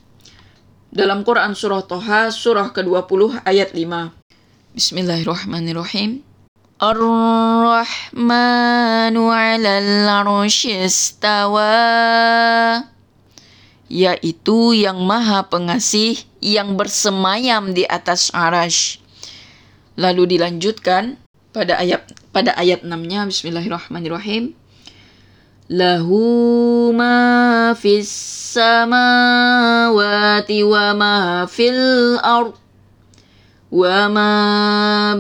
dalam 0.96 1.28
Quran 1.28 1.52
surah 1.52 1.84
Toha 1.84 2.32
surah 2.32 2.72
ke-20 2.72 3.44
ayat 3.44 3.76
5. 3.76 4.16
Bismillahirrahmanirrahim. 4.76 6.25
Ar-Rahmanu 6.76 8.52
'alal 9.32 10.12
'arsy 10.12 11.00
yaitu 13.88 14.76
yang 14.76 15.00
maha 15.08 15.48
pengasih 15.48 16.20
yang 16.44 16.76
bersemayam 16.76 17.72
di 17.72 17.88
atas 17.88 18.28
arash. 18.36 19.00
Lalu 19.96 20.36
dilanjutkan 20.36 21.16
pada 21.56 21.80
ayat 21.80 22.12
pada 22.36 22.52
ayat 22.60 22.84
6-nya 22.84 23.24
Bismillahirrahmanirrahim. 23.24 24.52
Lahu 25.72 26.92
ma 26.92 27.72
fis 27.80 28.12
samawati 28.52 29.96
wa 30.68 30.92
ma 30.92 31.48
fil 31.48 32.20
ard 32.20 32.65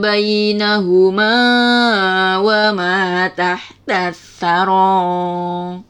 bainahuma 0.01 1.33
wa 2.39 2.61
ma 2.75 3.25
tahta 3.33 4.13
thara 4.13 5.81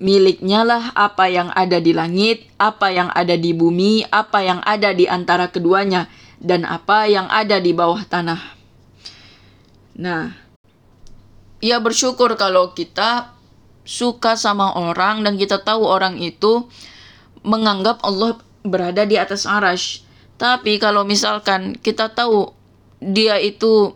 Miliknya 0.00 0.64
lah 0.64 0.96
apa 0.96 1.28
yang 1.28 1.52
ada 1.52 1.76
di 1.76 1.92
langit, 1.92 2.48
apa 2.56 2.88
yang 2.88 3.12
ada 3.12 3.36
di 3.36 3.52
bumi, 3.52 4.00
apa 4.08 4.40
yang 4.40 4.64
ada 4.64 4.96
di 4.96 5.04
antara 5.04 5.52
keduanya, 5.52 6.08
dan 6.40 6.64
apa 6.64 7.04
yang 7.04 7.28
ada 7.28 7.60
di 7.60 7.76
bawah 7.76 8.00
tanah. 8.08 8.40
Nah, 10.00 10.32
ia 11.60 11.76
bersyukur 11.84 12.32
kalau 12.40 12.72
kita 12.72 13.36
suka 13.84 14.40
sama 14.40 14.72
orang 14.72 15.20
dan 15.20 15.36
kita 15.36 15.60
tahu 15.60 15.84
orang 15.84 16.16
itu 16.16 16.64
menganggap 17.44 18.00
Allah 18.00 18.40
berada 18.64 19.04
di 19.04 19.20
atas 19.20 19.44
arash. 19.44 20.00
Tapi 20.40 20.80
kalau 20.80 21.04
misalkan 21.04 21.76
kita 21.76 22.08
tahu 22.16 22.48
dia 22.96 23.36
itu 23.36 23.92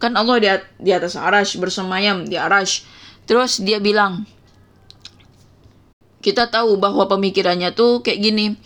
kan 0.00 0.16
Allah 0.16 0.40
di, 0.40 0.48
di 0.80 0.90
atas 0.96 1.12
arash 1.12 1.60
bersemayam 1.60 2.24
di 2.24 2.40
arash. 2.40 2.88
Terus 3.28 3.60
dia 3.60 3.76
bilang 3.76 4.24
kita 6.24 6.48
tahu 6.48 6.80
bahwa 6.80 7.04
pemikirannya 7.04 7.76
tuh 7.76 8.00
kayak 8.00 8.16
gini. 8.24 8.56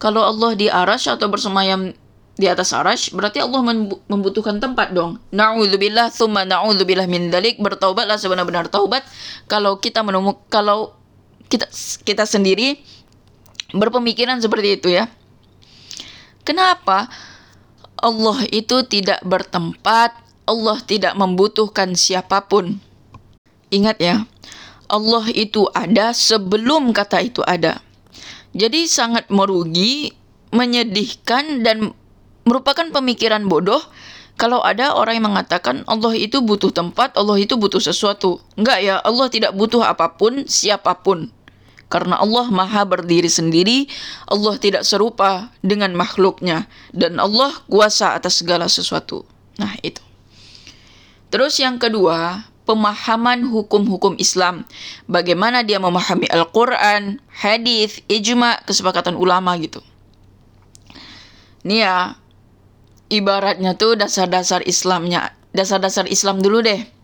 Kalau 0.00 0.24
Allah 0.24 0.56
di 0.56 0.72
arash 0.72 1.12
atau 1.12 1.28
bersemayam 1.28 1.92
di 2.36 2.46
atas 2.48 2.72
arash 2.72 3.12
berarti 3.12 3.44
Allah 3.44 3.60
membutuhkan 4.08 4.56
tempat 4.56 4.96
dong. 4.96 5.20
Na'udzubillah 5.32 6.08
thumma 6.08 6.48
na'udzubillah 6.48 7.04
min 7.04 7.28
dalik 7.28 7.60
bertaubatlah 7.60 8.16
sebenar-benar 8.16 8.72
taubat 8.72 9.04
kalau 9.44 9.76
kita 9.76 10.00
menemukan 10.00 10.40
kalau 10.48 10.96
kita 11.52 11.68
kita 12.04 12.24
sendiri 12.24 12.80
berpemikiran 13.76 14.40
seperti 14.40 14.80
itu 14.80 14.88
ya. 14.92 15.08
Kenapa 16.46 17.10
Allah 17.98 18.46
itu 18.54 18.86
tidak 18.86 19.18
bertempat, 19.26 20.14
Allah 20.46 20.78
tidak 20.86 21.18
membutuhkan 21.18 21.98
siapa 21.98 22.46
pun. 22.46 22.78
Ingat 23.74 23.98
ya, 23.98 24.22
Allah 24.86 25.26
itu 25.34 25.66
ada 25.74 26.14
sebelum 26.14 26.94
kata 26.94 27.18
itu 27.26 27.42
ada. 27.42 27.82
Jadi 28.54 28.86
sangat 28.86 29.26
merugi, 29.26 30.14
menyedihkan 30.54 31.66
dan 31.66 31.90
merupakan 32.46 32.86
pemikiran 32.94 33.50
bodoh 33.50 33.82
kalau 34.38 34.60
ada 34.62 34.92
orang 34.94 35.18
yang 35.18 35.32
mengatakan 35.32 35.82
Allah 35.90 36.12
itu 36.14 36.44
butuh 36.44 36.70
tempat, 36.70 37.16
Allah 37.16 37.40
itu 37.40 37.56
butuh 37.56 37.80
sesuatu. 37.80 38.38
Enggak 38.54 38.84
ya, 38.84 39.00
Allah 39.00 39.26
tidak 39.32 39.56
butuh 39.56 39.80
apa 39.82 40.14
pun, 40.14 40.44
siapa 40.44 40.92
pun. 41.00 41.32
Karena 41.86 42.18
Allah 42.18 42.50
maha 42.50 42.82
berdiri 42.82 43.30
sendiri, 43.30 43.86
Allah 44.26 44.58
tidak 44.58 44.82
serupa 44.82 45.54
dengan 45.62 45.94
makhluknya. 45.94 46.66
Dan 46.90 47.22
Allah 47.22 47.54
kuasa 47.70 48.18
atas 48.18 48.42
segala 48.42 48.66
sesuatu. 48.66 49.22
Nah 49.56 49.78
itu. 49.86 50.02
Terus 51.30 51.58
yang 51.62 51.78
kedua, 51.78 52.46
pemahaman 52.66 53.46
hukum-hukum 53.46 54.18
Islam. 54.18 54.66
Bagaimana 55.06 55.62
dia 55.62 55.78
memahami 55.78 56.26
Al-Quran, 56.26 57.22
hadis, 57.30 58.02
ijma, 58.10 58.66
kesepakatan 58.66 59.14
ulama 59.14 59.54
gitu. 59.62 59.78
Ini 61.62 61.76
ya, 61.82 62.18
ibaratnya 63.10 63.78
tuh 63.78 63.94
dasar-dasar 63.94 64.66
Islamnya, 64.66 65.34
dasar-dasar 65.54 66.10
Islam 66.10 66.42
dulu 66.42 66.62
deh. 66.62 66.95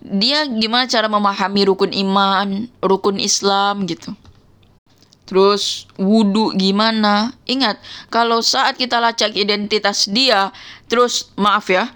Dia 0.00 0.48
gimana 0.48 0.88
cara 0.88 1.06
memahami 1.12 1.68
rukun 1.68 1.92
iman, 1.92 2.68
rukun 2.80 3.20
Islam 3.20 3.84
gitu. 3.84 4.16
Terus 5.28 5.86
wudhu 5.94 6.56
gimana? 6.58 7.36
Ingat, 7.46 7.78
kalau 8.10 8.42
saat 8.42 8.74
kita 8.80 8.98
lacak 8.98 9.36
identitas 9.38 10.10
dia, 10.10 10.50
terus 10.90 11.30
maaf 11.38 11.70
ya, 11.70 11.92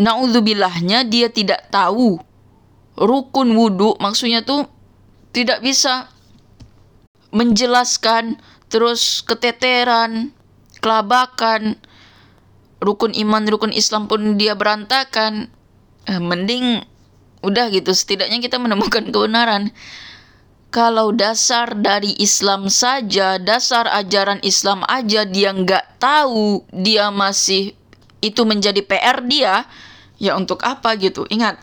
naudzubillahnya 0.00 1.04
dia 1.04 1.28
tidak 1.28 1.68
tahu 1.68 2.16
rukun 2.96 3.52
wudhu, 3.52 4.00
maksudnya 4.00 4.40
tuh 4.40 4.64
tidak 5.36 5.60
bisa 5.60 6.08
menjelaskan, 7.28 8.40
terus 8.72 9.20
keteteran, 9.20 10.32
kelabakan, 10.80 11.76
rukun 12.80 13.12
iman 13.12 13.44
rukun 13.44 13.72
Islam 13.72 14.08
pun 14.08 14.40
dia 14.40 14.56
berantakan 14.56 15.52
eh, 16.08 16.20
mending 16.20 16.84
udah 17.46 17.70
gitu 17.70 17.94
setidaknya 17.94 18.42
kita 18.42 18.58
menemukan 18.58 19.06
kebenaran 19.14 19.70
kalau 20.74 21.14
dasar 21.14 21.78
dari 21.78 22.18
Islam 22.18 22.66
saja 22.66 23.38
dasar 23.38 23.86
ajaran 23.86 24.42
Islam 24.42 24.82
aja 24.90 25.22
dia 25.22 25.54
nggak 25.54 26.02
tahu 26.02 26.66
dia 26.74 27.08
masih 27.14 27.72
itu 28.18 28.42
menjadi 28.42 28.82
PR 28.82 29.22
dia 29.22 29.64
ya 30.18 30.34
untuk 30.34 30.60
apa 30.66 30.98
gitu 30.98 31.24
ingat 31.30 31.62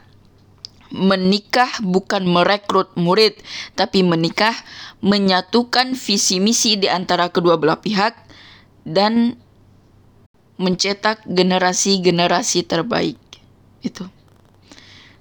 menikah 0.93 1.81
bukan 1.81 2.21
merekrut 2.29 2.93
murid, 2.93 3.33
tapi 3.73 4.05
menikah 4.05 4.53
menyatukan 5.01 5.97
visi 5.97 6.37
misi 6.37 6.77
di 6.77 6.85
antara 6.85 7.33
kedua 7.33 7.57
belah 7.57 7.81
pihak 7.81 8.13
dan 8.85 9.35
mencetak 10.61 11.25
generasi-generasi 11.25 12.69
terbaik. 12.69 13.17
Itu. 13.81 14.05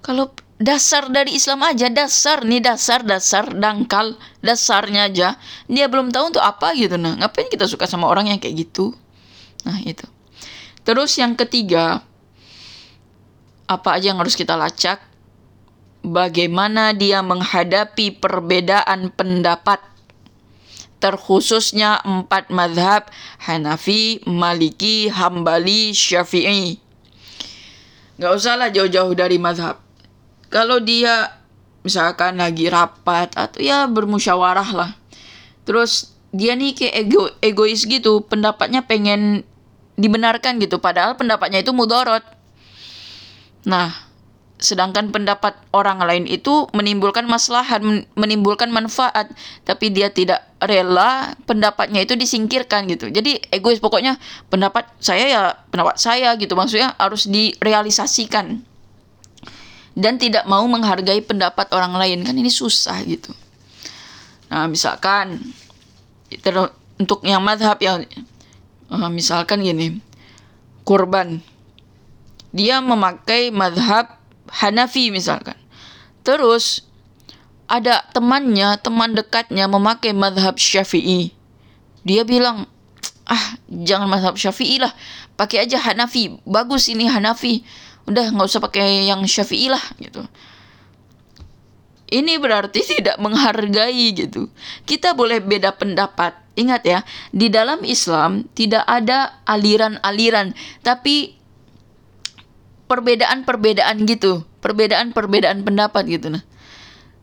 Kalau 0.04 0.36
dasar 0.62 1.10
dari 1.10 1.34
Islam 1.34 1.66
aja, 1.66 1.90
dasar 1.90 2.46
nih 2.46 2.62
dasar-dasar 2.62 3.50
dangkal, 3.50 4.14
dasarnya 4.38 5.10
aja, 5.10 5.28
dia 5.66 5.90
belum 5.90 6.14
tahu 6.14 6.32
untuk 6.32 6.44
apa 6.44 6.70
gitu 6.78 6.94
nah. 6.94 7.18
Ngapain 7.18 7.50
kita 7.50 7.66
suka 7.66 7.90
sama 7.90 8.06
orang 8.06 8.30
yang 8.30 8.38
kayak 8.38 8.70
gitu? 8.70 8.94
Nah, 9.66 9.82
itu. 9.82 10.06
Terus 10.86 11.18
yang 11.18 11.34
ketiga, 11.34 12.06
apa 13.66 13.88
aja 13.98 14.14
yang 14.14 14.22
harus 14.22 14.38
kita 14.38 14.54
lacak? 14.54 15.02
Bagaimana 16.02 16.90
dia 16.94 17.22
menghadapi 17.22 18.18
perbedaan 18.18 19.14
pendapat 19.14 19.78
terkhususnya 20.98 21.98
empat 22.02 22.50
madhab 22.50 23.10
Hanafi, 23.42 24.22
Maliki, 24.26 25.10
Hambali, 25.10 25.90
Syafi'i. 25.94 26.78
Gak 28.18 28.32
usahlah 28.38 28.70
jauh-jauh 28.70 29.14
dari 29.18 29.38
madhab. 29.38 29.82
Kalau 30.52 30.84
dia 30.84 31.32
misalkan 31.82 32.38
lagi 32.38 32.68
rapat 32.68 33.32
atau 33.34 33.58
ya 33.58 33.88
bermusyawarah 33.88 34.70
lah. 34.76 34.90
Terus 35.64 36.12
dia 36.32 36.56
nih 36.56 36.76
kayak 36.76 36.94
ego, 37.08 37.22
egois 37.40 37.84
gitu, 37.84 38.24
pendapatnya 38.24 38.84
pengen 38.84 39.44
dibenarkan 40.00 40.56
gitu, 40.60 40.80
padahal 40.80 41.16
pendapatnya 41.16 41.60
itu 41.60 41.76
mudorot. 41.76 42.24
Nah, 43.68 43.92
sedangkan 44.62 45.12
pendapat 45.12 45.58
orang 45.76 46.00
lain 46.00 46.24
itu 46.24 46.70
menimbulkan 46.72 47.28
maslahat, 47.28 47.84
menimbulkan 48.16 48.72
manfaat, 48.72 49.28
tapi 49.68 49.92
dia 49.92 50.08
tidak 50.08 50.40
rela 50.62 51.36
pendapatnya 51.44 52.00
itu 52.00 52.16
disingkirkan 52.16 52.88
gitu. 52.88 53.12
Jadi 53.12 53.42
egois 53.52 53.82
pokoknya 53.82 54.16
pendapat 54.48 54.88
saya 55.02 55.24
ya 55.28 55.42
pendapat 55.68 56.00
saya 56.00 56.32
gitu 56.40 56.56
maksudnya 56.56 56.96
harus 56.96 57.28
direalisasikan. 57.28 58.71
Dan 59.92 60.16
tidak 60.16 60.48
mau 60.48 60.64
menghargai 60.64 61.20
pendapat 61.20 61.68
orang 61.76 61.92
lain 62.00 62.24
kan 62.24 62.32
ini 62.32 62.48
susah 62.48 62.96
gitu. 63.04 63.28
Nah, 64.48 64.64
misalkan 64.68 65.40
untuk 66.96 67.20
yang 67.24 67.44
madhab 67.44 67.76
yang 67.80 68.04
uh, 68.88 69.10
misalkan 69.12 69.60
gini, 69.60 70.00
kurban. 70.84 71.44
Dia 72.52 72.80
memakai 72.84 73.48
madhab 73.48 74.20
Hanafi 74.52 75.08
misalkan. 75.08 75.56
Terus 76.20 76.84
ada 77.64 78.04
temannya, 78.12 78.76
teman 78.84 79.16
dekatnya 79.16 79.64
memakai 79.64 80.12
madhab 80.12 80.60
Syafi'i. 80.60 81.32
Dia 82.04 82.28
bilang, 82.28 82.68
ah 83.24 83.56
jangan 83.72 84.12
madhab 84.12 84.36
Syafi'i 84.36 84.76
lah, 84.76 84.92
pakai 85.40 85.64
aja 85.64 85.80
Hanafi. 85.80 86.36
Bagus 86.44 86.92
ini 86.92 87.08
Hanafi. 87.08 87.64
Udah 88.08 88.30
nggak 88.32 88.48
usah 88.48 88.62
pakai 88.62 89.06
yang 89.06 89.22
Syafi'i 89.24 89.70
lah 89.70 89.82
gitu 89.98 90.26
ini 92.12 92.36
berarti 92.36 92.84
tidak 93.00 93.16
menghargai 93.16 94.12
gitu. 94.12 94.52
Kita 94.84 95.16
boleh 95.16 95.40
beda 95.40 95.72
pendapat. 95.72 96.36
Ingat 96.52 96.82
ya, 96.84 97.00
di 97.32 97.48
dalam 97.48 97.80
Islam 97.80 98.44
tidak 98.52 98.84
ada 98.84 99.40
aliran-aliran, 99.48 100.52
tapi 100.84 101.40
perbedaan-perbedaan 102.92 104.04
gitu, 104.04 104.44
perbedaan-perbedaan 104.60 105.64
pendapat 105.64 106.04
gitu 106.12 106.28
nah. 106.28 106.44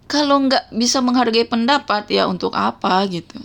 Kalau 0.09 0.41
nggak 0.41 0.73
bisa 0.73 1.05
menghargai 1.05 1.45
pendapat 1.45 2.09
ya 2.09 2.25
untuk 2.25 2.57
apa 2.57 3.05
gitu. 3.05 3.37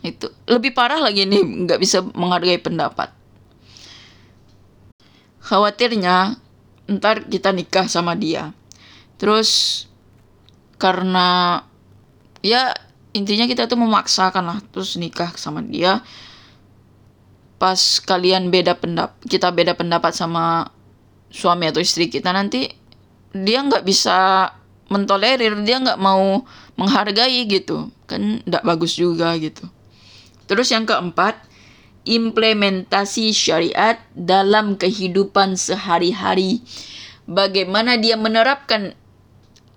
Itu 0.00 0.32
lebih 0.48 0.72
parah 0.72 0.96
lagi 0.96 1.28
nih 1.28 1.68
nggak 1.68 1.76
bisa 1.76 2.00
menghargai 2.00 2.56
pendapat. 2.56 3.12
Khawatirnya 5.44 6.40
ntar 6.88 7.24
kita 7.28 7.50
nikah 7.50 7.88
sama 7.88 8.12
dia. 8.16 8.52
Terus 9.16 9.84
karena 10.76 11.60
ya 12.44 12.74
intinya 13.14 13.46
kita 13.48 13.70
tuh 13.70 13.78
memaksakan 13.78 14.44
lah 14.44 14.58
terus 14.74 14.98
nikah 15.00 15.32
sama 15.38 15.64
dia. 15.64 16.04
Pas 17.56 17.78
kalian 18.04 18.52
beda 18.52 18.76
pendapat 18.76 19.16
kita 19.24 19.48
beda 19.54 19.72
pendapat 19.78 20.12
sama 20.12 20.68
suami 21.32 21.70
atau 21.70 21.80
istri 21.80 22.12
kita 22.12 22.30
nanti 22.34 22.68
dia 23.32 23.58
nggak 23.64 23.82
bisa 23.82 24.50
mentolerir 24.92 25.56
dia 25.64 25.80
nggak 25.80 25.98
mau 25.98 26.44
menghargai 26.76 27.46
gitu. 27.48 27.88
Kan 28.04 28.44
nggak 28.44 28.66
bagus 28.66 28.98
juga 28.98 29.32
gitu. 29.40 29.64
Terus 30.44 30.68
yang 30.68 30.84
keempat 30.84 31.53
implementasi 32.04 33.32
syariat 33.32 34.00
dalam 34.12 34.76
kehidupan 34.76 35.56
sehari-hari 35.56 36.60
bagaimana 37.24 37.96
dia 37.96 38.20
menerapkan 38.20 38.92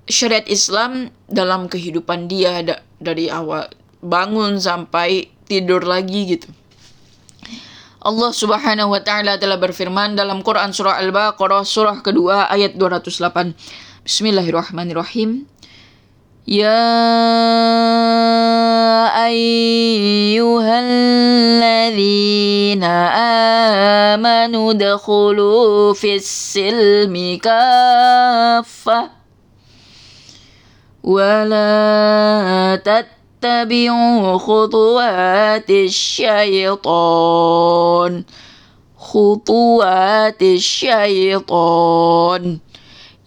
syariat 0.08 0.44
Islam 0.48 1.12
dalam 1.28 1.72
kehidupan 1.72 2.28
dia 2.32 2.64
da 2.64 2.76
dari 3.00 3.32
awal 3.32 3.72
bangun 4.04 4.60
sampai 4.60 5.32
tidur 5.48 5.84
lagi 5.84 6.38
gitu. 6.38 6.48
Allah 8.08 8.32
Subhanahu 8.32 8.94
wa 8.96 9.02
taala 9.04 9.36
telah 9.36 9.60
berfirman 9.60 10.16
dalam 10.16 10.40
Quran 10.40 10.72
surah 10.72 10.96
Al-Baqarah 11.02 11.68
surah 11.68 12.00
kedua 12.00 12.48
ayat 12.48 12.80
208. 12.80 13.58
Bismillahirrahmanirrahim. 14.08 15.44
يا 16.48 16.80
أيها 19.28 20.80
الذين 20.80 22.84
آمنوا 24.14 24.72
ادخلوا 24.72 25.94
في 25.94 26.16
السلم 26.16 27.40
كافة 27.44 29.10
ولا 31.04 32.82
تتبعوا 32.86 34.38
خطوات 34.38 35.70
الشيطان. 35.70 36.84
خطوات 38.98 40.42
الشيطان. 40.42 41.88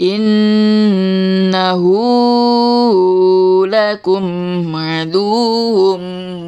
innahu 0.00 1.92
lakum 3.68 4.24
maduhum 4.64 6.00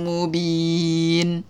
mubin 0.08 1.44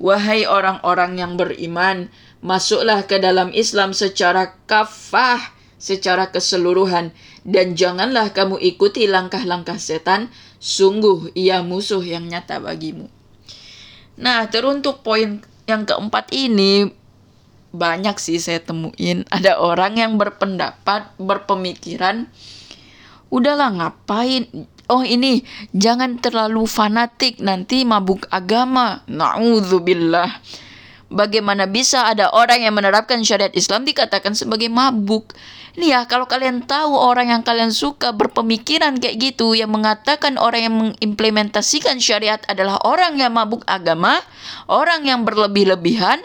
Wahai 0.00 0.48
orang-orang 0.48 1.20
yang 1.20 1.36
beriman, 1.36 2.08
masuklah 2.40 3.04
ke 3.04 3.20
dalam 3.20 3.52
Islam 3.52 3.92
secara 3.92 4.56
kafah, 4.64 5.52
secara 5.76 6.32
keseluruhan, 6.32 7.12
dan 7.44 7.76
janganlah 7.76 8.32
kamu 8.32 8.56
ikuti 8.64 9.04
langkah-langkah 9.04 9.76
setan, 9.76 10.32
sungguh 10.56 11.36
ia 11.36 11.60
musuh 11.60 12.00
yang 12.00 12.32
nyata 12.32 12.64
bagimu. 12.64 13.12
Nah, 14.16 14.48
teruntuk 14.48 15.04
poin 15.04 15.44
yang 15.68 15.84
keempat 15.84 16.32
ini, 16.32 16.96
banyak 17.70 18.18
sih 18.18 18.42
saya 18.42 18.62
temuin 18.62 19.26
ada 19.36 19.58
orang 19.58 19.98
yang 19.98 20.18
berpendapat, 20.18 21.14
berpemikiran 21.18 22.30
udahlah 23.30 23.70
ngapain 23.70 24.66
oh 24.90 25.06
ini 25.06 25.46
jangan 25.70 26.18
terlalu 26.18 26.66
fanatik 26.66 27.38
nanti 27.38 27.86
mabuk 27.86 28.26
agama. 28.28 29.06
Nauzubillah. 29.06 30.42
Bagaimana 31.10 31.66
bisa 31.66 32.06
ada 32.06 32.30
orang 32.30 32.62
yang 32.62 32.74
menerapkan 32.78 33.18
syariat 33.26 33.50
Islam 33.50 33.82
dikatakan 33.82 34.30
sebagai 34.38 34.70
mabuk? 34.70 35.34
Ini 35.74 35.86
ya, 35.90 36.00
kalau 36.06 36.30
kalian 36.30 36.66
tahu 36.66 36.94
orang 36.94 37.34
yang 37.34 37.42
kalian 37.42 37.74
suka 37.74 38.14
berpemikiran 38.14 38.94
kayak 38.98 39.18
gitu, 39.18 39.58
yang 39.58 39.74
mengatakan 39.74 40.38
orang 40.38 40.60
yang 40.70 40.74
mengimplementasikan 40.78 41.98
syariat 41.98 42.38
adalah 42.46 42.78
orang 42.86 43.18
yang 43.18 43.34
mabuk 43.34 43.66
agama, 43.66 44.22
orang 44.70 45.02
yang 45.02 45.26
berlebih-lebihan, 45.26 46.22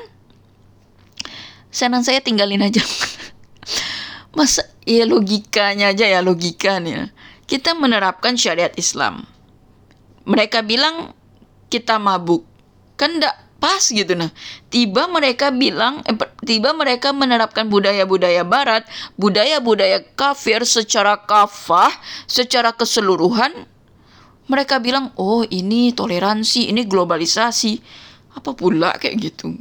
senang 1.76 2.08
saya 2.08 2.24
tinggalin 2.24 2.64
aja. 2.64 2.80
Masa 4.38 4.64
ya 4.88 5.04
logikanya 5.04 5.92
aja 5.92 6.08
ya 6.08 6.24
logikanya. 6.24 7.12
Kita 7.44 7.76
menerapkan 7.76 8.40
syariat 8.40 8.72
Islam. 8.80 9.28
Mereka 10.24 10.64
bilang 10.64 11.12
kita 11.68 12.00
mabuk. 12.00 12.48
Kan 12.96 13.20
enggak 13.20 13.36
pas 13.66 13.82
gitu 13.82 14.14
nah 14.14 14.30
tiba 14.70 15.10
mereka 15.10 15.50
bilang 15.50 16.04
eh, 16.06 16.14
tiba 16.46 16.76
mereka 16.76 17.16
menerapkan 17.16 17.66
budaya-budaya 17.66 18.46
barat 18.46 18.86
budaya-budaya 19.18 20.06
kafir 20.14 20.62
secara 20.68 21.18
kafah 21.24 21.90
secara 22.30 22.76
keseluruhan 22.76 23.66
mereka 24.46 24.78
bilang 24.78 25.10
oh 25.18 25.42
ini 25.48 25.96
toleransi 25.96 26.70
ini 26.70 26.86
globalisasi 26.86 27.82
apa 28.38 28.54
pula 28.54 28.94
kayak 29.02 29.34
gitu 29.34 29.56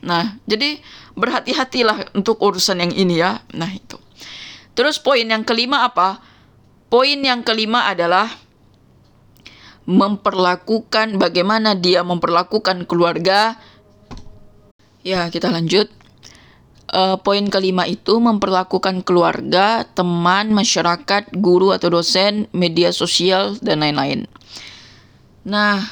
nah 0.00 0.38
jadi 0.48 0.80
berhati-hatilah 1.16 2.12
untuk 2.14 2.38
urusan 2.38 2.84
yang 2.84 2.92
ini 2.92 3.18
ya 3.18 3.40
nah 3.56 3.68
itu 3.72 3.96
terus 4.76 5.00
poin 5.00 5.24
yang 5.24 5.42
kelima 5.42 5.88
apa 5.88 6.20
poin 6.92 7.18
yang 7.18 7.42
kelima 7.42 7.88
adalah 7.88 8.46
memperlakukan 9.86 11.16
bagaimana 11.16 11.78
dia 11.78 12.02
memperlakukan 12.02 12.84
keluarga. 12.90 13.54
Ya, 15.06 15.30
kita 15.30 15.48
lanjut. 15.48 15.86
Uh, 16.86 17.18
poin 17.18 17.42
kelima 17.50 17.86
itu 17.86 18.18
memperlakukan 18.18 19.02
keluarga, 19.02 19.86
teman, 19.94 20.54
masyarakat, 20.54 21.34
guru 21.38 21.74
atau 21.74 21.90
dosen, 21.90 22.46
media 22.54 22.94
sosial 22.94 23.58
dan 23.62 23.82
lain-lain. 23.82 24.26
Nah, 25.46 25.82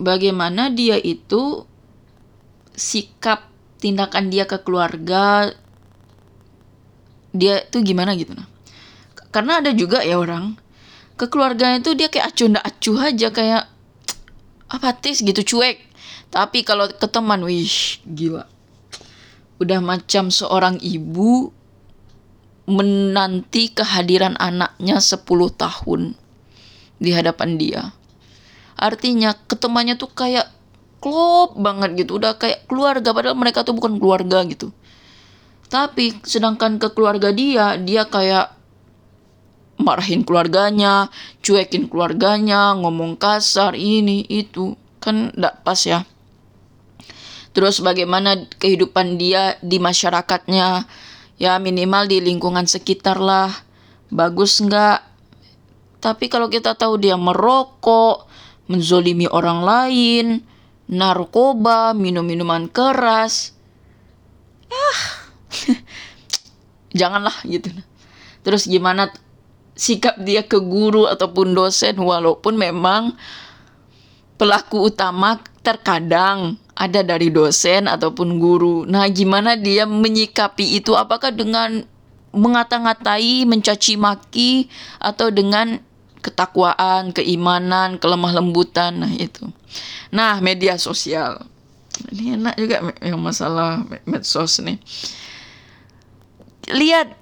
bagaimana 0.00 0.72
dia 0.72 0.96
itu 1.00 1.64
sikap 2.76 3.49
tindakan 3.80 4.28
dia 4.28 4.44
ke 4.44 4.60
keluarga 4.60 5.50
dia 7.32 7.64
tuh 7.66 7.80
gimana 7.80 8.14
gitu 8.14 8.36
nah. 8.36 8.46
Karena 9.30 9.62
ada 9.62 9.70
juga 9.70 10.02
ya 10.02 10.18
orang 10.18 10.58
ke 11.14 11.30
keluarganya 11.30 11.78
itu 11.78 11.94
dia 11.94 12.10
kayak 12.10 12.34
acuh 12.34 12.46
ndak 12.50 12.64
acuh 12.66 12.98
aja 12.98 13.28
kayak 13.30 13.64
apatis 14.70 15.22
gitu 15.22 15.40
cuek. 15.42 15.78
Tapi 16.30 16.62
kalau 16.62 16.86
ke 16.90 17.06
teman 17.10 17.42
wih 17.42 17.70
gila. 18.06 18.46
Udah 19.62 19.78
macam 19.82 20.30
seorang 20.30 20.78
ibu 20.82 21.50
menanti 22.70 23.74
kehadiran 23.74 24.38
anaknya 24.38 25.02
10 25.02 25.26
tahun 25.58 26.14
di 27.02 27.10
hadapan 27.10 27.58
dia. 27.58 27.82
Artinya 28.78 29.34
ketemannya 29.34 29.98
tuh 29.98 30.10
kayak 30.10 30.48
klop 31.00 31.56
banget 31.56 32.04
gitu 32.04 32.20
udah 32.20 32.36
kayak 32.36 32.68
keluarga 32.68 33.10
padahal 33.16 33.36
mereka 33.36 33.64
tuh 33.64 33.72
bukan 33.72 33.96
keluarga 33.96 34.44
gitu 34.44 34.70
tapi 35.72 36.20
sedangkan 36.22 36.76
ke 36.76 36.92
keluarga 36.92 37.32
dia 37.32 37.80
dia 37.80 38.04
kayak 38.04 38.60
marahin 39.80 40.22
keluarganya, 40.22 41.08
cuekin 41.40 41.88
keluarganya, 41.88 42.76
ngomong 42.76 43.16
kasar, 43.16 43.72
ini, 43.74 44.28
itu. 44.28 44.76
Kan 45.00 45.32
tidak 45.32 45.64
pas 45.64 45.80
ya. 45.80 46.04
Terus 47.56 47.80
bagaimana 47.80 48.46
kehidupan 48.60 49.16
dia 49.16 49.56
di 49.64 49.80
masyarakatnya, 49.80 50.84
ya 51.40 51.52
minimal 51.58 52.06
di 52.06 52.20
lingkungan 52.20 52.68
sekitar 52.68 53.18
lah. 53.18 53.50
Bagus 54.12 54.60
nggak? 54.60 55.08
Tapi 55.98 56.28
kalau 56.28 56.52
kita 56.52 56.76
tahu 56.76 57.00
dia 57.00 57.16
merokok, 57.16 58.28
menzolimi 58.70 59.26
orang 59.26 59.64
lain, 59.64 60.26
narkoba, 60.90 61.94
minum 61.94 62.26
minuman 62.26 62.66
keras, 62.66 63.54
ah, 64.66 65.00
janganlah 66.98 67.38
gitu. 67.46 67.70
Terus 68.42 68.66
gimana 68.66 69.14
sikap 69.78 70.18
dia 70.20 70.42
ke 70.42 70.58
guru 70.58 71.06
ataupun 71.06 71.54
dosen 71.54 71.94
walaupun 71.96 72.58
memang 72.58 73.14
pelaku 74.34 74.90
utama 74.90 75.38
terkadang 75.62 76.58
ada 76.74 77.04
dari 77.04 77.28
dosen 77.28 77.86
ataupun 77.86 78.40
guru. 78.40 78.88
Nah, 78.88 79.04
gimana 79.12 79.54
dia 79.54 79.84
menyikapi 79.84 80.80
itu? 80.80 80.96
Apakah 80.96 81.28
dengan 81.28 81.84
mengata-ngatai, 82.32 83.44
mencaci 83.44 84.00
maki 84.00 84.72
atau 84.96 85.28
dengan 85.28 85.76
ketakwaan, 86.24 87.12
keimanan, 87.12 88.00
kelemah 88.00 88.32
lembutan. 88.32 89.04
Nah, 89.04 89.12
itu. 89.12 89.52
Nah, 90.10 90.42
media 90.42 90.76
sosial. 90.76 91.46
Ini 92.10 92.40
enak 92.40 92.54
juga 92.56 92.76
yang 93.04 93.20
masalah 93.20 93.84
medsos 94.08 94.58
nih. 94.64 94.80
Lihat 96.70 97.14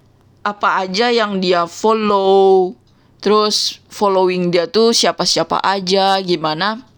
apa 0.46 0.87
aja 0.87 1.11
yang 1.11 1.42
dia 1.42 1.66
follow, 1.66 2.72
terus 3.18 3.82
following 3.90 4.54
dia 4.54 4.70
tuh 4.70 4.94
siapa-siapa 4.94 5.58
aja, 5.61 6.20
gimana 6.22 6.88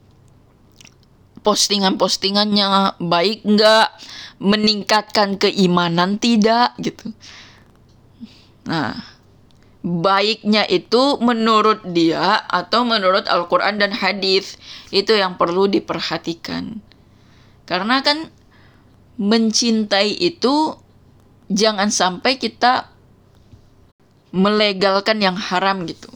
postingan-postingannya 1.40 3.00
baik 3.00 3.48
nggak, 3.48 3.88
meningkatkan 4.40 5.40
keimanan 5.40 6.20
tidak 6.20 6.76
gitu. 6.80 7.12
Nah, 8.68 8.96
baiknya 9.80 10.68
itu 10.68 11.16
menurut 11.24 11.80
dia 11.96 12.44
atau 12.52 12.84
menurut 12.84 13.24
Al-Quran 13.24 13.80
dan 13.80 13.96
hadis 13.96 14.60
itu 14.92 15.16
yang 15.16 15.40
perlu 15.40 15.68
diperhatikan. 15.72 16.84
Karena 17.64 18.04
kan 18.04 18.28
mencintai 19.16 20.16
itu 20.20 20.76
jangan 21.48 21.88
sampai 21.88 22.36
kita 22.36 22.92
melegalkan 24.30 25.18
yang 25.24 25.34
haram 25.34 25.88
gitu. 25.88 26.12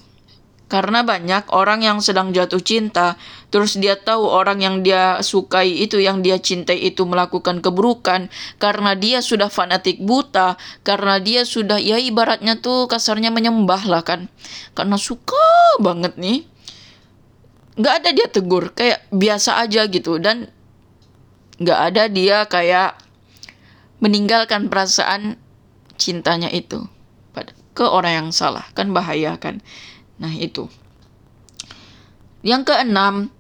Karena 0.65 1.05
banyak 1.05 1.53
orang 1.53 1.85
yang 1.85 2.01
sedang 2.01 2.33
jatuh 2.33 2.59
cinta, 2.59 3.21
terus 3.53 3.77
dia 3.77 4.01
tahu 4.01 4.25
orang 4.25 4.65
yang 4.65 4.77
dia 4.81 5.21
sukai 5.21 5.71
itu, 5.85 6.01
yang 6.01 6.25
dia 6.25 6.41
cintai 6.41 6.81
itu 6.89 7.05
melakukan 7.05 7.61
keburukan, 7.61 8.33
karena 8.57 8.97
dia 8.97 9.21
sudah 9.21 9.53
fanatik 9.53 10.01
buta, 10.01 10.57
karena 10.81 11.21
dia 11.21 11.45
sudah, 11.45 11.77
ya 11.77 12.01
ibaratnya 12.01 12.59
tuh 12.59 12.89
kasarnya 12.89 13.29
menyembah 13.29 13.85
lah 13.85 14.03
kan. 14.03 14.33
Karena 14.73 14.97
suka 14.97 15.77
banget 15.85 16.17
nih. 16.17 16.49
Nggak 17.77 17.95
ada 18.01 18.11
dia 18.17 18.27
tegur, 18.33 18.73
kayak 18.73 19.05
biasa 19.13 19.61
aja 19.61 19.85
gitu. 19.85 20.17
Dan 20.17 20.49
nggak 21.61 21.81
ada 21.93 22.03
dia 22.09 22.49
kayak 22.49 22.99
meninggalkan 24.03 24.73
perasaan 24.73 25.39
cintanya 25.95 26.51
itu 26.51 26.89
ke 27.75 27.83
orang 27.83 28.13
yang 28.25 28.29
salah 28.31 28.63
kan 28.73 28.95
bahaya 28.95 29.35
kan 29.37 29.59
Nah, 30.19 30.31
itu. 30.31 30.71
Yang 32.45 32.71
keenam, 32.71 33.33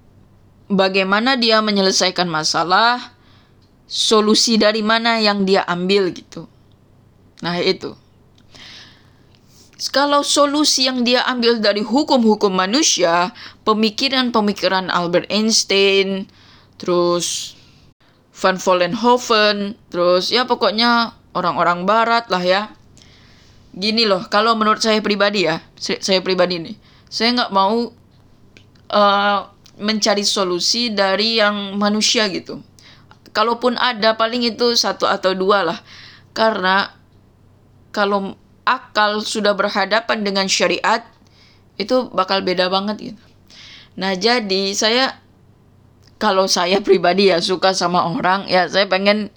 bagaimana 0.67 1.37
dia 1.39 1.61
menyelesaikan 1.61 2.27
masalah, 2.27 3.15
solusi 3.85 4.57
dari 4.57 4.81
mana 4.81 5.21
yang 5.21 5.45
dia 5.45 5.63
ambil 5.69 6.11
gitu. 6.11 6.49
Nah, 7.45 7.61
itu. 7.61 7.95
Kalau 9.93 10.25
solusi 10.25 10.89
yang 10.89 11.05
dia 11.05 11.21
ambil 11.29 11.61
dari 11.61 11.85
hukum-hukum 11.85 12.49
manusia, 12.49 13.37
pemikiran-pemikiran 13.69 14.89
Albert 14.89 15.29
Einstein, 15.29 16.25
terus 16.81 17.53
Van 18.33 18.57
Vollenhoven, 18.57 19.77
terus 19.93 20.33
ya 20.33 20.49
pokoknya 20.49 21.13
orang-orang 21.37 21.85
barat 21.85 22.25
lah 22.33 22.41
ya 22.41 22.63
gini 23.75 24.07
loh, 24.07 24.25
kalau 24.31 24.55
menurut 24.55 24.81
saya 24.81 25.03
pribadi 25.03 25.51
ya, 25.51 25.59
saya 25.79 26.23
pribadi 26.23 26.63
nih, 26.63 26.77
saya 27.11 27.35
nggak 27.35 27.53
mau 27.53 27.91
uh, 28.95 29.39
mencari 29.79 30.23
solusi 30.23 30.95
dari 30.95 31.43
yang 31.43 31.75
manusia 31.75 32.31
gitu. 32.31 32.63
Kalaupun 33.35 33.75
ada, 33.75 34.15
paling 34.15 34.47
itu 34.47 34.79
satu 34.79 35.11
atau 35.11 35.35
dua 35.35 35.67
lah. 35.67 35.79
Karena 36.31 36.95
kalau 37.91 38.39
akal 38.63 39.23
sudah 39.27 39.59
berhadapan 39.59 40.23
dengan 40.23 40.47
syariat, 40.47 41.03
itu 41.75 42.11
bakal 42.15 42.47
beda 42.47 42.71
banget 42.71 43.15
gitu. 43.15 43.25
Nah 43.99 44.15
jadi 44.15 44.75
saya 44.75 45.19
kalau 46.19 46.47
saya 46.47 46.79
pribadi 46.83 47.31
ya 47.31 47.43
suka 47.43 47.75
sama 47.75 48.07
orang 48.07 48.47
ya 48.47 48.67
saya 48.71 48.87
pengen 48.87 49.31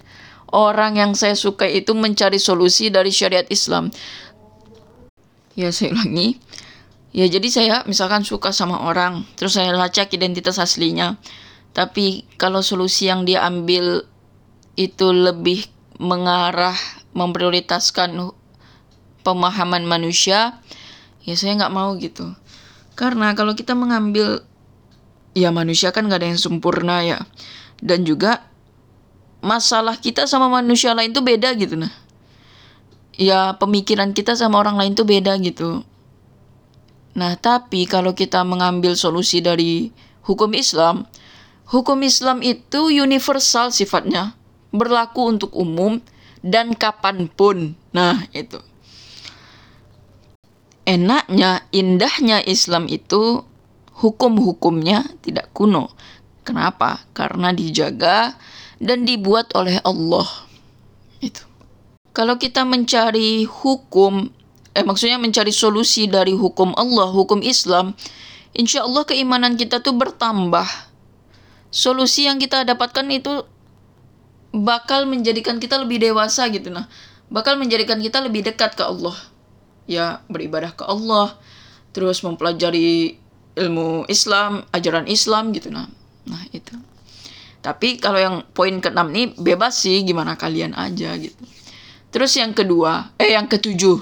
orang 0.54 0.96
yang 0.96 1.12
saya 1.12 1.34
suka 1.34 1.68
itu 1.68 1.92
mencari 1.92 2.40
solusi 2.40 2.88
dari 2.88 3.12
syariat 3.12 3.44
Islam 3.50 3.90
ya 5.58 5.74
saya 5.74 5.90
ulangi. 5.90 6.38
Ya 7.10 7.26
jadi 7.26 7.48
saya 7.50 7.74
misalkan 7.90 8.22
suka 8.22 8.54
sama 8.54 8.86
orang 8.86 9.26
terus 9.34 9.58
saya 9.58 9.74
lacak 9.74 10.14
identitas 10.14 10.62
aslinya. 10.62 11.18
Tapi 11.74 12.22
kalau 12.38 12.62
solusi 12.62 13.10
yang 13.10 13.26
dia 13.26 13.42
ambil 13.42 14.06
itu 14.78 15.10
lebih 15.10 15.66
mengarah 15.98 16.78
memprioritaskan 17.10 18.14
pemahaman 19.26 19.82
manusia 19.82 20.62
ya 21.26 21.34
saya 21.34 21.58
nggak 21.58 21.74
mau 21.74 21.98
gitu. 21.98 22.38
Karena 22.94 23.34
kalau 23.34 23.58
kita 23.58 23.74
mengambil 23.74 24.46
ya 25.34 25.50
manusia 25.50 25.90
kan 25.90 26.06
nggak 26.06 26.22
ada 26.22 26.28
yang 26.30 26.38
sempurna 26.38 27.02
ya. 27.02 27.18
Dan 27.82 28.06
juga 28.06 28.46
masalah 29.38 29.98
kita 29.98 30.26
sama 30.26 30.50
manusia 30.50 30.94
lain 30.94 31.14
tuh 31.14 31.22
beda 31.22 31.54
gitu 31.54 31.78
nah 31.78 31.90
ya 33.18 33.58
pemikiran 33.58 34.14
kita 34.14 34.38
sama 34.38 34.62
orang 34.62 34.78
lain 34.78 34.94
tuh 34.94 35.04
beda 35.04 35.34
gitu. 35.42 35.82
Nah, 37.18 37.34
tapi 37.34 37.84
kalau 37.90 38.14
kita 38.14 38.46
mengambil 38.46 38.94
solusi 38.94 39.42
dari 39.42 39.90
hukum 40.22 40.54
Islam, 40.54 41.02
hukum 41.66 41.98
Islam 42.06 42.46
itu 42.46 42.94
universal 42.94 43.74
sifatnya, 43.74 44.38
berlaku 44.70 45.26
untuk 45.26 45.50
umum 45.58 45.98
dan 46.46 46.78
kapan 46.78 47.26
pun. 47.26 47.74
Nah, 47.90 48.22
itu. 48.30 48.62
Enaknya, 50.86 51.66
indahnya 51.74 52.38
Islam 52.46 52.86
itu 52.86 53.42
hukum-hukumnya 53.98 55.04
tidak 55.20 55.50
kuno. 55.50 55.90
Kenapa? 56.46 57.04
Karena 57.12 57.52
dijaga 57.52 58.38
dan 58.78 59.04
dibuat 59.04 59.52
oleh 59.58 59.82
Allah. 59.84 60.47
Kalau 62.18 62.34
kita 62.34 62.66
mencari 62.66 63.46
hukum, 63.46 64.26
eh 64.74 64.82
maksudnya 64.82 65.22
mencari 65.22 65.54
solusi 65.54 66.10
dari 66.10 66.34
hukum 66.34 66.74
Allah, 66.74 67.14
hukum 67.14 67.38
Islam, 67.46 67.94
insya 68.58 68.82
Allah 68.82 69.06
keimanan 69.06 69.54
kita 69.54 69.78
tuh 69.78 69.94
bertambah. 69.94 70.66
Solusi 71.70 72.26
yang 72.26 72.42
kita 72.42 72.66
dapatkan 72.66 73.06
itu 73.14 73.46
bakal 74.50 75.06
menjadikan 75.06 75.62
kita 75.62 75.78
lebih 75.78 76.02
dewasa 76.02 76.50
gitu 76.50 76.74
nah. 76.74 76.90
Bakal 77.30 77.54
menjadikan 77.54 78.02
kita 78.02 78.18
lebih 78.18 78.50
dekat 78.50 78.74
ke 78.74 78.82
Allah. 78.82 79.14
Ya, 79.86 80.18
beribadah 80.26 80.74
ke 80.74 80.82
Allah, 80.90 81.38
terus 81.94 82.26
mempelajari 82.26 83.14
ilmu 83.54 84.10
Islam, 84.10 84.66
ajaran 84.74 85.06
Islam 85.06 85.54
gitu 85.54 85.70
nah. 85.70 85.86
Nah, 86.26 86.42
itu. 86.50 86.74
Tapi 87.62 88.02
kalau 88.02 88.18
yang 88.18 88.36
poin 88.58 88.74
keenam 88.82 89.14
nih 89.14 89.38
bebas 89.38 89.86
sih 89.86 90.02
gimana 90.02 90.34
kalian 90.34 90.74
aja 90.74 91.14
gitu. 91.14 91.57
Terus 92.08 92.32
yang 92.40 92.56
kedua, 92.56 93.12
eh 93.20 93.36
yang 93.36 93.44
ketujuh. 93.44 94.00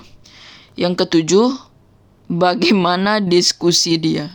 Yang 0.78 0.94
ketujuh, 1.06 1.48
bagaimana 2.30 3.18
diskusi 3.18 3.98
dia. 3.98 4.30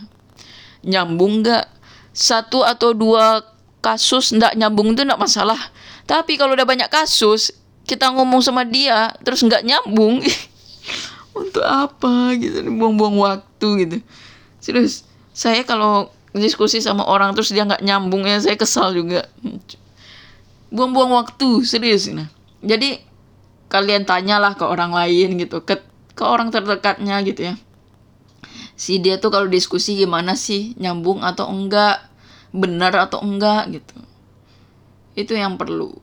Nyambung 0.84 1.40
nggak? 1.40 1.66
Satu 2.12 2.60
atau 2.60 2.92
dua 2.92 3.40
kasus 3.80 4.36
nggak 4.36 4.54
nyambung 4.60 4.92
itu 4.92 5.02
nggak 5.02 5.20
masalah. 5.20 5.58
Tapi 6.04 6.36
kalau 6.36 6.52
udah 6.52 6.68
banyak 6.68 6.92
kasus, 6.92 7.56
kita 7.88 8.12
ngomong 8.12 8.44
sama 8.44 8.68
dia, 8.68 9.16
terus 9.24 9.40
nggak 9.40 9.64
nyambung. 9.64 10.20
Untuk 11.40 11.64
apa 11.64 12.36
gitu, 12.36 12.60
buang-buang 12.68 13.16
waktu 13.16 13.68
gitu. 13.86 13.96
Serius, 14.60 15.08
saya 15.32 15.64
kalau 15.64 16.12
diskusi 16.36 16.80
sama 16.80 17.04
orang 17.04 17.32
terus 17.32 17.52
dia 17.52 17.64
nggak 17.64 17.84
nyambung 17.84 18.28
ya 18.28 18.36
saya 18.40 18.56
kesal 18.60 18.92
juga. 18.92 19.24
Buang-buang 20.72 21.12
waktu, 21.16 21.64
serius. 21.64 22.08
Nah. 22.12 22.28
Jadi 22.60 23.00
kalian 23.72 24.04
tanyalah 24.04 24.52
ke 24.52 24.64
orang 24.68 24.92
lain 24.92 25.40
gitu 25.40 25.64
ke 25.64 25.80
ke 26.12 26.24
orang 26.28 26.52
terdekatnya 26.52 27.16
gitu 27.24 27.48
ya 27.48 27.54
si 28.76 29.00
dia 29.00 29.16
tuh 29.16 29.32
kalau 29.32 29.48
diskusi 29.48 29.96
gimana 29.96 30.36
sih 30.36 30.76
nyambung 30.76 31.24
atau 31.24 31.48
enggak 31.48 32.04
benar 32.52 32.92
atau 33.08 33.24
enggak 33.24 33.80
gitu 33.80 33.96
itu 35.16 35.32
yang 35.32 35.56
perlu 35.56 35.96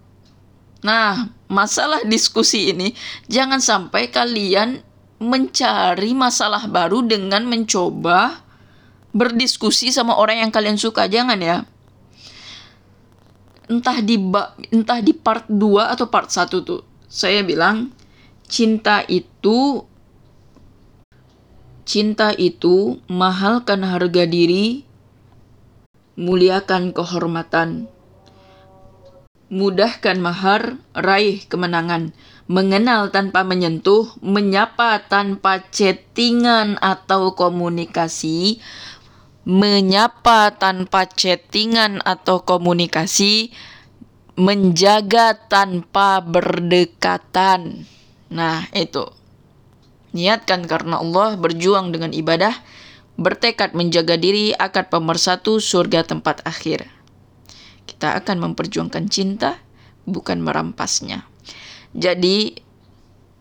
nah 0.81 1.29
masalah 1.45 2.01
diskusi 2.09 2.73
ini 2.73 2.97
jangan 3.29 3.61
sampai 3.61 4.09
kalian 4.09 4.81
mencari 5.19 6.15
masalah 6.15 6.65
baru 6.65 7.03
dengan 7.05 7.43
mencoba 7.45 8.49
berdiskusi 9.11 9.89
sama 9.89 10.15
orang 10.17 10.47
yang 10.47 10.51
kalian 10.53 10.77
suka. 10.79 11.05
Jangan 11.09 11.39
ya. 11.41 11.65
Entah 13.69 14.01
di 14.01 14.17
entah 14.73 14.99
di 15.03 15.13
part 15.13 15.45
2 15.45 15.93
atau 15.93 16.09
part 16.09 16.31
1 16.31 16.65
tuh. 16.65 16.81
Saya 17.09 17.41
bilang 17.41 17.89
cinta 18.45 19.01
itu 19.09 19.81
cinta 21.89 22.29
itu 22.37 23.01
mahalkan 23.09 23.81
harga 23.81 24.29
diri, 24.29 24.85
muliakan 26.13 26.93
kehormatan. 26.93 27.89
Mudahkan 29.49 30.21
mahar, 30.21 30.77
raih 30.93 31.41
kemenangan 31.49 32.13
mengenal 32.45 33.13
tanpa 33.13 33.45
menyentuh, 33.45 34.09
menyapa 34.21 35.05
tanpa 35.05 35.65
chattingan 35.73 36.77
atau 36.77 37.33
komunikasi, 37.33 38.61
menyapa 39.49 40.53
tanpa 40.57 41.05
chattingan 41.05 42.01
atau 42.05 42.45
komunikasi, 42.45 43.53
menjaga 44.39 45.35
tanpa 45.35 46.23
berdekatan. 46.23 47.83
Nah, 48.31 48.63
itu. 48.71 49.03
Niatkan 50.15 50.63
karena 50.65 51.03
Allah, 51.03 51.35
berjuang 51.35 51.91
dengan 51.91 52.15
ibadah, 52.15 52.55
bertekad 53.19 53.75
menjaga 53.75 54.15
diri, 54.15 54.55
akad 54.55 54.87
pemersatu 54.87 55.59
surga 55.59 56.07
tempat 56.07 56.41
akhir. 56.47 56.87
Kita 57.83 58.15
akan 58.15 58.49
memperjuangkan 58.49 59.11
cinta, 59.11 59.59
bukan 60.07 60.39
merampasnya. 60.39 61.27
Jadi 61.91 62.55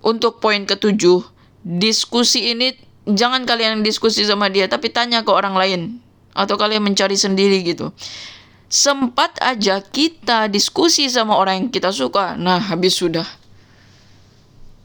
untuk 0.02 0.42
poin 0.42 0.66
ketujuh, 0.66 1.22
diskusi 1.62 2.52
ini 2.52 2.74
jangan 3.08 3.48
kalian 3.48 3.80
diskusi 3.80 4.24
sama 4.24 4.52
dia 4.52 4.68
tapi 4.68 4.92
tanya 4.92 5.24
ke 5.24 5.32
orang 5.32 5.56
lain 5.56 5.80
atau 6.36 6.60
kalian 6.60 6.84
mencari 6.84 7.16
sendiri 7.16 7.64
gitu. 7.64 7.94
Sempat 8.68 9.40
aja 9.40 9.80
kita 9.80 10.52
diskusi 10.52 11.08
sama 11.08 11.40
orang 11.40 11.64
yang 11.64 11.68
kita 11.72 11.88
suka. 11.88 12.36
Nah, 12.36 12.60
habis 12.60 13.00
sudah. 13.00 13.24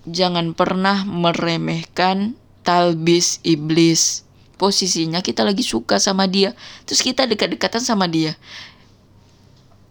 Jangan 0.08 0.56
pernah 0.56 1.04
meremehkan 1.04 2.40
talbis 2.64 3.44
iblis. 3.44 4.24
Posisinya 4.56 5.20
kita 5.20 5.44
lagi 5.44 5.68
suka 5.68 6.00
sama 6.00 6.24
dia, 6.24 6.56
terus 6.88 7.04
kita 7.04 7.28
dekat-dekatan 7.28 7.84
sama 7.84 8.08
dia. 8.08 8.40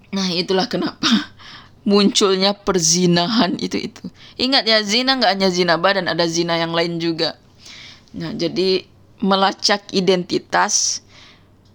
Nah, 0.09 0.33
itulah 0.33 0.65
kenapa 0.73 1.05
munculnya 1.89 2.57
perzinahan 2.57 3.61
itu 3.61 3.93
itu. 3.93 4.05
Ingat 4.41 4.65
ya 4.65 4.81
zina 4.81 5.21
nggak 5.21 5.33
hanya 5.37 5.49
zina 5.53 5.77
badan, 5.77 6.09
ada 6.09 6.25
zina 6.25 6.57
yang 6.57 6.73
lain 6.73 6.97
juga. 6.97 7.37
Nah 8.17 8.33
jadi 8.37 8.85
melacak 9.23 9.89
identitas 9.95 11.02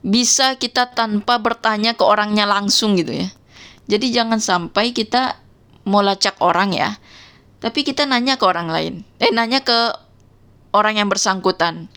bisa 0.08 0.56
kita 0.56 0.96
tanpa 0.96 1.36
bertanya 1.44 2.00
ke 2.00 2.04
orangnya 2.08 2.48
langsung 2.48 2.96
gitu 2.96 3.12
ya. 3.12 3.28
Jadi 3.92 4.16
jangan 4.16 4.40
sampai 4.40 4.96
kita 4.96 5.40
mau 5.84 6.00
lacak 6.00 6.40
orang 6.40 6.72
ya, 6.72 6.96
tapi 7.60 7.84
kita 7.84 8.08
nanya 8.08 8.40
ke 8.40 8.46
orang 8.48 8.72
lain. 8.72 8.94
Eh 9.20 9.32
nanya 9.32 9.64
ke 9.64 9.92
orang 10.72 11.00
yang 11.00 11.12
bersangkutan. 11.12 11.92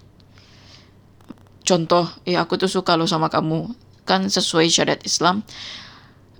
Contoh, 1.62 2.10
ya 2.26 2.42
aku 2.42 2.58
tuh 2.58 2.70
suka 2.70 2.98
lo 2.98 3.06
sama 3.06 3.30
kamu. 3.30 3.70
Kan 4.06 4.26
sesuai 4.26 4.66
syariat 4.66 4.98
Islam 5.06 5.46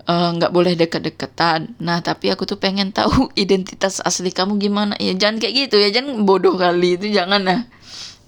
Eh, 0.01 0.29
nggak 0.33 0.49
uh, 0.49 0.55
boleh 0.55 0.73
deket-deketan. 0.73 1.77
Nah, 1.77 2.01
tapi 2.01 2.33
aku 2.33 2.49
tuh 2.49 2.57
pengen 2.57 2.89
tahu 2.89 3.29
identitas 3.37 4.01
asli 4.01 4.33
kamu 4.33 4.57
gimana. 4.57 4.97
Ya 4.97 5.13
jangan 5.13 5.37
kayak 5.37 5.69
gitu 5.69 5.75
ya, 5.77 5.93
jangan 5.93 6.25
bodoh 6.25 6.57
kali 6.57 6.97
itu 6.97 7.13
jangan 7.13 7.41
nah. 7.45 7.61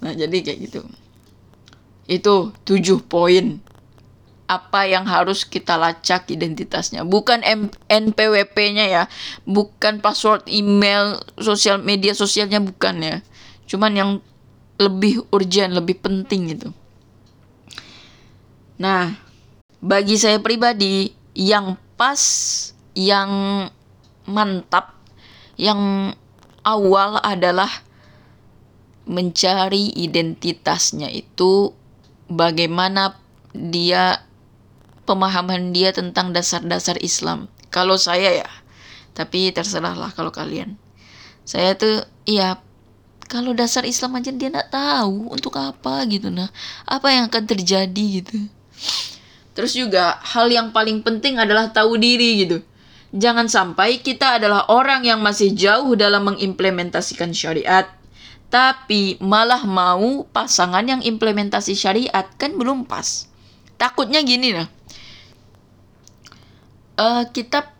Nah, 0.03 0.13
jadi 0.13 0.37
kayak 0.43 0.59
gitu. 0.69 0.85
Itu 2.05 2.51
tujuh 2.67 3.03
poin 3.07 3.63
apa 4.43 4.85
yang 4.85 5.07
harus 5.07 5.47
kita 5.47 5.79
lacak 5.79 6.29
identitasnya. 6.29 7.07
Bukan 7.07 7.41
NPWP-nya 7.87 8.85
ya, 8.85 9.03
bukan 9.47 10.03
password 10.03 10.45
email, 10.51 11.23
sosial 11.39 11.79
media 11.79 12.11
sosialnya 12.13 12.59
bukan 12.59 13.01
ya. 13.01 13.17
Cuman 13.65 13.91
yang 13.95 14.11
lebih 14.77 15.25
urgent, 15.31 15.73
lebih 15.73 15.97
penting 16.03 16.53
itu. 16.59 16.69
Nah, 18.77 19.15
bagi 19.79 20.19
saya 20.19 20.43
pribadi, 20.43 21.13
yang 21.33 21.79
pas, 21.95 22.19
yang 22.93 23.65
mantap, 24.27 24.97
yang 25.55 26.11
awal 26.67 27.19
adalah 27.21 27.69
mencari 29.03 29.91
identitasnya 29.99 31.11
itu 31.11 31.75
bagaimana 32.31 33.17
dia 33.53 34.23
pemahaman 35.03 35.75
dia 35.75 35.91
tentang 35.91 36.31
dasar-dasar 36.31 36.99
Islam. 37.03 37.51
Kalau 37.73 37.99
saya 37.99 38.43
ya, 38.43 38.49
tapi 39.17 39.51
terserahlah 39.51 40.11
kalau 40.15 40.31
kalian. 40.31 40.79
Saya 41.43 41.75
tuh 41.75 42.07
iya 42.23 42.59
kalau 43.27 43.51
dasar 43.51 43.83
Islam 43.83 44.19
aja 44.19 44.31
dia 44.31 44.47
nggak 44.51 44.71
tahu 44.71 45.33
untuk 45.33 45.57
apa 45.57 46.05
gitu 46.05 46.29
nah 46.29 46.53
apa 46.85 47.07
yang 47.09 47.27
akan 47.31 47.43
terjadi 47.49 48.05
gitu 48.21 48.37
Terus 49.53 49.77
juga 49.77 50.17
hal 50.33 50.49
yang 50.49 50.73
paling 50.73 51.05
penting 51.05 51.37
adalah 51.37 51.69
tahu 51.69 51.97
diri 52.01 52.45
gitu. 52.45 52.65
Jangan 53.13 53.45
sampai 53.45 54.01
kita 54.01 54.41
adalah 54.41 54.65
orang 54.73 55.05
yang 55.05 55.21
masih 55.21 55.53
jauh 55.53 55.93
dalam 55.93 56.33
mengimplementasikan 56.33 57.29
syariat, 57.29 57.85
tapi 58.53 59.17
malah 59.17 59.65
mau 59.65 60.29
pasangan 60.29 60.85
yang 60.85 61.01
implementasi 61.01 61.73
syariat 61.73 62.29
kan 62.37 62.53
belum 62.53 62.85
pas. 62.85 63.25
Takutnya 63.81 64.21
gini 64.21 64.53
nah, 64.53 64.69
uh, 67.01 67.25
kita 67.33 67.73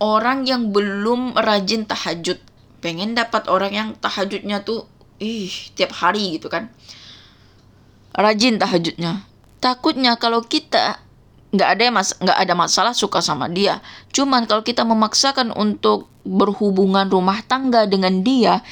orang 0.00 0.48
yang 0.48 0.72
belum 0.72 1.36
rajin 1.36 1.84
tahajud, 1.84 2.40
pengen 2.80 3.12
dapat 3.12 3.52
orang 3.52 3.72
yang 3.76 3.88
tahajudnya 4.00 4.64
tuh, 4.64 4.88
ih 5.20 5.52
tiap 5.76 5.92
hari 5.92 6.40
gitu 6.40 6.48
kan, 6.48 6.72
rajin 8.16 8.56
tahajudnya. 8.56 9.28
Takutnya 9.60 10.16
kalau 10.16 10.40
kita 10.40 11.04
nggak 11.52 11.68
ada 11.68 11.84
mas 11.92 12.16
nggak 12.16 12.38
ada 12.48 12.54
masalah 12.56 12.96
suka 12.96 13.20
sama 13.20 13.44
dia. 13.52 13.84
Cuman 14.16 14.48
kalau 14.48 14.64
kita 14.64 14.88
memaksakan 14.88 15.52
untuk 15.52 16.08
berhubungan 16.24 17.12
rumah 17.12 17.44
tangga 17.44 17.84
dengan 17.84 18.24
dia 18.24 18.64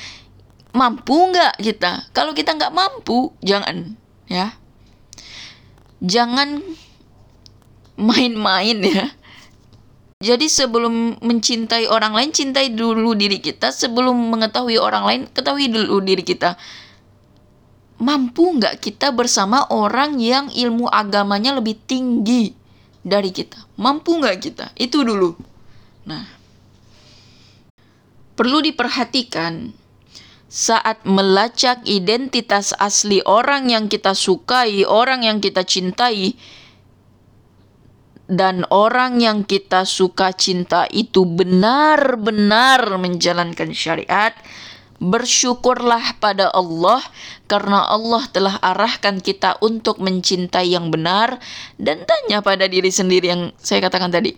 mampu 0.76 1.32
nggak 1.32 1.56
kita 1.64 2.12
kalau 2.12 2.36
kita 2.36 2.52
nggak 2.52 2.76
mampu 2.76 3.32
jangan 3.40 3.96
ya 4.28 4.52
jangan 6.04 6.60
main-main 7.96 8.76
ya 8.84 9.08
jadi 10.20 10.44
sebelum 10.44 11.16
mencintai 11.24 11.88
orang 11.88 12.12
lain 12.12 12.30
cintai 12.36 12.76
dulu 12.76 13.16
diri 13.16 13.40
kita 13.40 13.72
sebelum 13.72 14.16
mengetahui 14.36 14.76
orang 14.76 15.04
lain 15.08 15.20
ketahui 15.32 15.72
dulu 15.72 16.04
diri 16.04 16.20
kita 16.20 16.60
mampu 17.96 18.60
nggak 18.60 18.84
kita 18.84 19.08
bersama 19.12 19.64
orang 19.72 20.20
yang 20.20 20.52
ilmu 20.52 20.88
agamanya 20.92 21.56
lebih 21.56 21.80
tinggi 21.88 22.52
dari 23.06 23.30
kita? 23.32 23.56
Mampu 23.80 24.20
nggak 24.20 24.36
kita? 24.42 24.66
Itu 24.76 25.06
dulu. 25.06 25.32
Nah, 26.04 26.26
perlu 28.36 28.60
diperhatikan 28.60 29.72
saat 30.46 31.02
melacak 31.02 31.82
identitas 31.84 32.70
asli 32.78 33.18
orang 33.26 33.66
yang 33.70 33.90
kita 33.90 34.14
sukai, 34.14 34.86
orang 34.86 35.26
yang 35.26 35.42
kita 35.42 35.66
cintai, 35.66 36.38
dan 38.26 38.66
orang 38.74 39.22
yang 39.22 39.46
kita 39.46 39.86
suka 39.86 40.34
cinta 40.34 40.86
itu 40.90 41.22
benar-benar 41.26 42.98
menjalankan 42.98 43.70
syariat, 43.70 44.34
Bersyukurlah 44.96 46.16
pada 46.24 46.48
Allah 46.56 47.04
karena 47.44 47.84
Allah 47.84 48.24
telah 48.32 48.56
arahkan 48.64 49.20
kita 49.20 49.60
untuk 49.60 50.00
mencintai 50.00 50.72
yang 50.72 50.88
benar 50.88 51.36
dan 51.76 52.00
tanya 52.08 52.40
pada 52.40 52.64
diri 52.64 52.88
sendiri 52.88 53.28
yang 53.28 53.52
saya 53.60 53.84
katakan 53.84 54.08
tadi. 54.08 54.32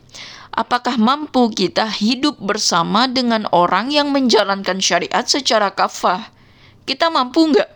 Apakah 0.59 0.99
mampu 0.99 1.55
kita 1.55 1.87
hidup 1.87 2.43
bersama 2.43 3.07
dengan 3.07 3.47
orang 3.55 3.95
yang 3.95 4.11
menjalankan 4.11 4.83
syariat 4.83 5.23
secara 5.23 5.71
kafah? 5.71 6.35
Kita 6.83 7.15
mampu 7.15 7.55
nggak? 7.55 7.71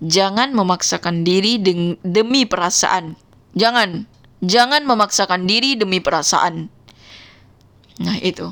Jangan 0.00 0.56
memaksakan 0.56 1.28
diri 1.28 1.60
demi 2.00 2.48
perasaan. 2.48 3.20
Jangan. 3.52 4.08
Jangan 4.40 4.88
memaksakan 4.88 5.44
diri 5.44 5.76
demi 5.76 6.00
perasaan. 6.00 6.72
Nah 8.00 8.16
itu. 8.24 8.48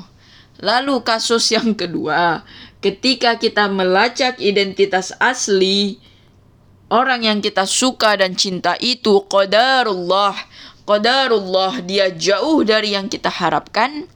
Lalu 0.61 1.01
kasus 1.01 1.49
yang 1.49 1.73
kedua, 1.73 2.45
ketika 2.85 3.41
kita 3.41 3.65
melacak 3.65 4.37
identitas 4.37 5.09
asli 5.17 5.97
orang 6.93 7.25
yang 7.25 7.39
kita 7.41 7.65
suka 7.65 8.13
dan 8.13 8.37
cinta 8.37 8.77
itu 8.77 9.25
qadarullah 9.25 10.37
qadarullah 10.85 11.81
dia 11.85 12.09
jauh 12.13 12.61
dari 12.65 12.93
yang 12.97 13.07
kita 13.07 13.29
harapkan 13.29 14.09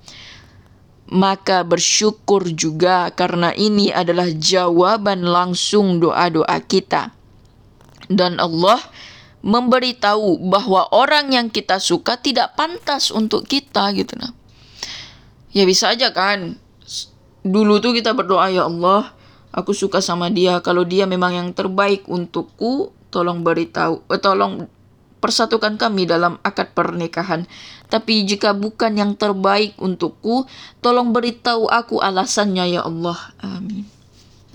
maka 1.05 1.61
bersyukur 1.61 2.49
juga 2.49 3.13
karena 3.13 3.53
ini 3.53 3.93
adalah 3.93 4.25
jawaban 4.33 5.21
langsung 5.21 6.01
doa-doa 6.01 6.57
kita. 6.65 7.13
Dan 8.09 8.41
Allah 8.41 8.81
memberitahu 9.45 10.41
bahwa 10.49 10.89
orang 10.89 11.29
yang 11.33 11.47
kita 11.53 11.77
suka 11.77 12.17
tidak 12.17 12.57
pantas 12.57 13.13
untuk 13.13 13.45
kita 13.45 13.93
gitu 13.93 14.17
nah. 14.17 14.33
Ya 15.53 15.63
bisa 15.69 15.93
aja 15.93 16.09
kan. 16.09 16.57
Dulu 17.45 17.77
tuh 17.77 17.93
kita 17.93 18.17
berdoa 18.17 18.49
ya 18.49 18.65
Allah, 18.65 19.13
aku 19.53 19.71
suka 19.71 20.01
sama 20.01 20.33
dia. 20.33 20.57
Kalau 20.65 20.81
dia 20.81 21.05
memang 21.05 21.31
yang 21.37 21.49
terbaik 21.53 22.09
untukku, 22.09 22.89
tolong 23.13 23.45
beritahu, 23.45 24.01
eh, 24.09 24.19
tolong 24.19 24.65
persatukan 25.23 25.79
kami 25.79 26.05
dalam 26.05 26.37
akad 26.45 26.75
pernikahan. 26.77 27.47
Tapi 27.89 28.25
jika 28.25 28.53
bukan 28.53 28.97
yang 28.97 29.13
terbaik 29.15 29.77
untukku, 29.77 30.45
tolong 30.81 31.13
beritahu 31.13 31.69
aku 31.69 32.01
alasannya 32.01 32.77
ya 32.77 32.81
Allah. 32.83 33.17
Amin. 33.41 33.85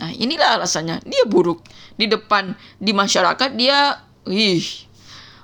Nah, 0.01 0.11
inilah 0.17 0.57
alasannya. 0.57 1.05
Dia 1.05 1.29
buruk. 1.29 1.61
Di 1.95 2.09
depan, 2.09 2.57
di 2.81 2.97
masyarakat 2.97 3.51
dia, 3.53 4.01
ih, 4.25 4.65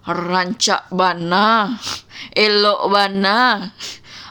rancak 0.08 0.88
bana, 0.88 1.76
elok 2.32 2.88
bana, 2.88 3.70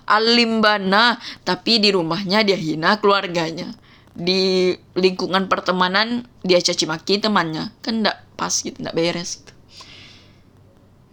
alim 0.09 0.65
bana. 0.65 1.21
Tapi 1.45 1.77
di 1.77 1.93
rumahnya 1.93 2.41
dia 2.41 2.57
hina 2.57 2.97
keluarganya. 2.97 3.69
Di 4.15 4.73
lingkungan 4.95 5.45
pertemanan 5.51 6.25
dia 6.41 6.57
caci 6.57 6.89
maki 6.89 7.21
temannya. 7.21 7.71
Kan 7.85 8.01
enggak 8.01 8.23
pas 8.33 8.51
gitu, 8.51 8.81
enggak 8.81 8.95
beres 8.97 9.43
gitu. 9.43 9.54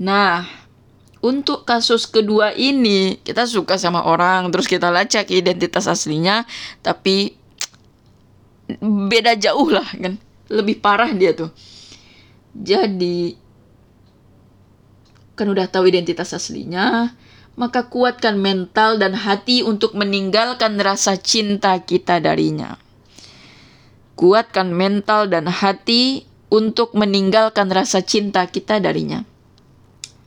Nah, 0.03 0.43
untuk 1.23 1.63
kasus 1.63 2.11
kedua 2.11 2.51
ini 2.59 3.23
kita 3.23 3.47
suka 3.47 3.79
sama 3.79 4.03
orang 4.03 4.51
terus 4.51 4.67
kita 4.67 4.91
lacak 4.91 5.31
identitas 5.31 5.87
aslinya 5.87 6.43
tapi 6.83 7.39
beda 8.83 9.39
jauh 9.39 9.71
lah 9.71 9.87
kan? 9.95 10.19
Lebih 10.51 10.83
parah 10.83 11.15
dia 11.15 11.31
tuh. 11.39 11.55
Jadi 12.51 13.39
kan 15.39 15.47
udah 15.47 15.71
tahu 15.71 15.87
identitas 15.87 16.35
aslinya 16.35 17.15
maka 17.55 17.87
kuatkan 17.87 18.43
mental 18.43 18.99
dan 18.99 19.15
hati 19.15 19.63
untuk 19.63 19.95
meninggalkan 19.95 20.83
rasa 20.83 21.15
cinta 21.15 21.79
kita 21.79 22.19
darinya. 22.19 22.75
Kuatkan 24.19 24.75
mental 24.75 25.31
dan 25.31 25.47
hati 25.47 26.27
untuk 26.51 26.91
meninggalkan 26.99 27.71
rasa 27.71 28.03
cinta 28.03 28.51
kita 28.51 28.83
darinya 28.83 29.23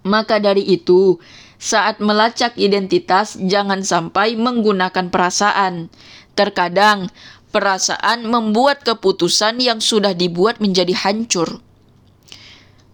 maka 0.05 0.37
dari 0.37 0.61
itu, 0.61 1.17
saat 1.57 1.97
melacak 1.97 2.53
identitas, 2.61 3.41
jangan 3.41 3.81
sampai 3.81 4.37
menggunakan 4.37 5.09
perasaan. 5.09 5.89
Terkadang, 6.37 7.09
perasaan 7.49 8.29
membuat 8.29 8.85
keputusan 8.85 9.57
yang 9.57 9.81
sudah 9.81 10.13
dibuat 10.13 10.61
menjadi 10.61 10.93
hancur. 10.93 11.63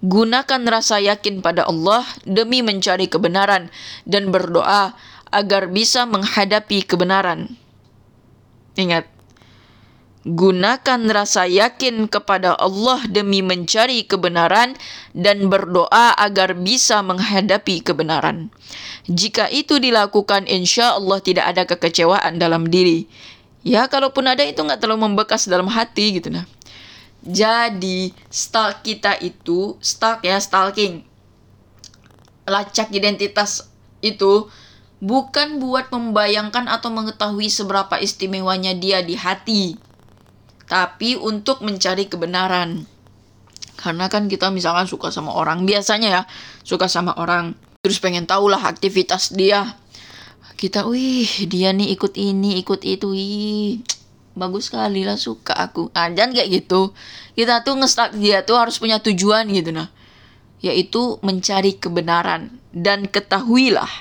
Gunakan 0.01 0.62
rasa 0.66 0.97
yakin 0.97 1.45
pada 1.45 1.68
Allah 1.68 2.07
demi 2.26 2.66
mencari 2.66 3.05
kebenaran 3.05 3.70
dan 4.07 4.34
berdoa 4.34 4.97
agar 5.30 5.70
bisa 5.70 6.09
menghadapi 6.09 6.82
kebenaran. 6.88 7.59
Ingat, 8.80 9.05
Gunakan 10.22 11.10
rasa 11.10 11.50
yakin 11.50 12.06
kepada 12.06 12.54
Allah 12.54 13.02
demi 13.10 13.42
mencari 13.42 14.06
kebenaran 14.06 14.78
dan 15.18 15.50
berdoa 15.50 16.14
agar 16.14 16.54
bisa 16.54 17.02
menghadapi 17.02 17.82
kebenaran. 17.82 18.54
Jika 19.10 19.50
itu 19.50 19.82
dilakukan, 19.82 20.46
insya 20.46 20.94
Allah 20.94 21.26
tidak 21.26 21.46
ada 21.50 21.66
kekecewaan 21.66 22.38
dalam 22.38 22.70
diri. 22.70 23.10
Ya, 23.66 23.90
kalaupun 23.90 24.30
ada 24.30 24.46
itu 24.46 24.62
nggak 24.62 24.86
terlalu 24.86 25.10
membekas 25.10 25.50
dalam 25.50 25.66
hati 25.66 26.22
gitu 26.22 26.30
nah. 26.30 26.46
Jadi, 27.26 28.14
stalk 28.30 28.86
kita 28.86 29.18
itu, 29.26 29.74
stalk 29.82 30.22
ya, 30.22 30.38
stalking. 30.38 31.02
Lacak 32.46 32.94
identitas 32.94 33.74
itu 34.06 34.54
bukan 35.02 35.58
buat 35.58 35.90
membayangkan 35.90 36.70
atau 36.70 36.94
mengetahui 36.94 37.50
seberapa 37.50 37.98
istimewanya 37.98 38.78
dia 38.78 39.02
di 39.02 39.18
hati 39.18 39.82
tapi 40.72 41.20
untuk 41.20 41.60
mencari 41.60 42.08
kebenaran. 42.08 42.88
Karena 43.76 44.08
kan 44.08 44.32
kita 44.32 44.48
misalkan 44.56 44.88
suka 44.88 45.12
sama 45.12 45.36
orang, 45.36 45.68
biasanya 45.68 46.08
ya, 46.08 46.22
suka 46.64 46.88
sama 46.88 47.12
orang, 47.20 47.60
terus 47.84 48.00
pengen 48.00 48.24
tahu 48.24 48.48
lah 48.48 48.64
aktivitas 48.64 49.36
dia. 49.36 49.76
Kita, 50.56 50.88
wih, 50.88 51.28
dia 51.52 51.76
nih 51.76 51.92
ikut 51.92 52.16
ini, 52.16 52.56
ikut 52.64 52.88
itu, 52.88 53.12
wih, 53.12 53.84
bagus 54.32 54.72
sekali 54.72 55.04
lah 55.04 55.20
suka 55.20 55.52
aku. 55.60 55.92
Nah, 55.92 56.08
jangan 56.16 56.40
kayak 56.40 56.50
gitu. 56.64 56.96
Kita 57.36 57.68
tuh 57.68 57.76
ngestak 57.76 58.16
dia 58.16 58.48
tuh 58.48 58.56
harus 58.56 58.80
punya 58.80 59.04
tujuan 59.04 59.52
gitu 59.52 59.76
nah. 59.76 59.92
Yaitu 60.64 61.20
mencari 61.20 61.76
kebenaran. 61.76 62.62
Dan 62.72 63.12
ketahuilah, 63.12 63.92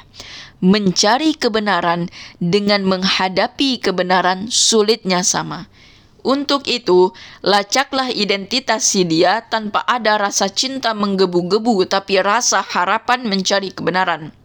mencari 0.63 1.35
kebenaran 1.35 2.07
dengan 2.39 2.87
menghadapi 2.87 3.83
kebenaran 3.83 4.47
sulitnya 4.53 5.27
sama. 5.27 5.67
Untuk 6.21 6.69
itu, 6.69 7.17
lacaklah 7.41 8.13
identitas 8.13 8.85
si 8.85 9.09
dia 9.09 9.41
tanpa 9.49 9.81
ada 9.89 10.21
rasa 10.21 10.53
cinta 10.53 10.93
menggebu-gebu 10.93 11.89
tapi 11.89 12.21
rasa 12.21 12.61
harapan 12.61 13.25
mencari 13.25 13.73
kebenaran. 13.73 14.37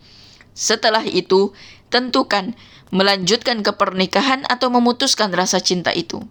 Setelah 0.55 1.03
itu, 1.03 1.51
tentukan 1.91 2.55
melanjutkan 2.95 3.59
ke 3.59 3.75
pernikahan 3.75 4.47
atau 4.47 4.71
memutuskan 4.71 5.35
rasa 5.35 5.59
cinta 5.59 5.91
itu. 5.91 6.23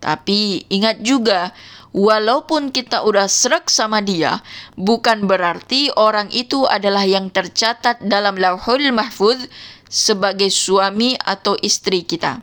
Tapi 0.00 0.64
ingat 0.72 1.04
juga, 1.04 1.52
walaupun 1.92 2.72
kita 2.72 3.04
udah 3.04 3.28
serak 3.28 3.68
sama 3.68 4.00
dia, 4.00 4.40
bukan 4.80 5.28
berarti 5.28 5.92
orang 5.92 6.32
itu 6.32 6.64
adalah 6.64 7.04
yang 7.04 7.28
tercatat 7.28 8.00
dalam 8.00 8.40
lauhul 8.40 8.80
mahfud 8.96 9.36
sebagai 9.92 10.48
suami 10.48 11.20
atau 11.20 11.52
istri 11.60 12.00
kita. 12.00 12.40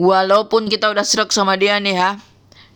Walaupun 0.00 0.72
kita 0.72 0.88
udah 0.88 1.04
serak 1.04 1.28
sama 1.28 1.60
dia 1.60 1.76
nih 1.76 1.92
ya, 1.92 2.10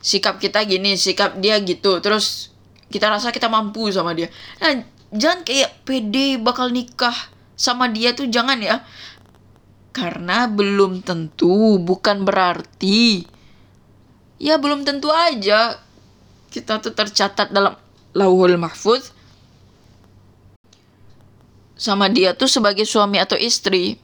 sikap 0.04 0.36
kita 0.36 0.60
gini, 0.68 1.00
sikap 1.00 1.40
dia 1.40 1.56
gitu, 1.64 2.04
terus 2.04 2.52
kita 2.92 3.08
rasa 3.08 3.32
kita 3.32 3.48
mampu 3.48 3.88
sama 3.88 4.12
dia. 4.12 4.28
Nah, 4.60 4.84
jangan 5.08 5.40
kayak 5.40 5.88
pede 5.88 6.36
bakal 6.36 6.68
nikah 6.68 7.16
sama 7.56 7.88
dia 7.88 8.12
tuh 8.12 8.28
jangan 8.28 8.60
ya. 8.60 8.84
Karena 9.96 10.44
belum 10.52 11.00
tentu, 11.00 11.80
bukan 11.80 12.28
berarti. 12.28 13.24
Ya 14.36 14.60
belum 14.60 14.84
tentu 14.84 15.08
aja 15.08 15.80
kita 16.52 16.84
tuh 16.84 16.92
tercatat 16.92 17.48
dalam 17.48 17.74
lauhul 18.12 18.60
mahfuz 18.60 19.10
sama 21.74 22.06
dia 22.06 22.36
tuh 22.36 22.46
sebagai 22.52 22.84
suami 22.84 23.16
atau 23.16 23.38
istri. 23.40 23.96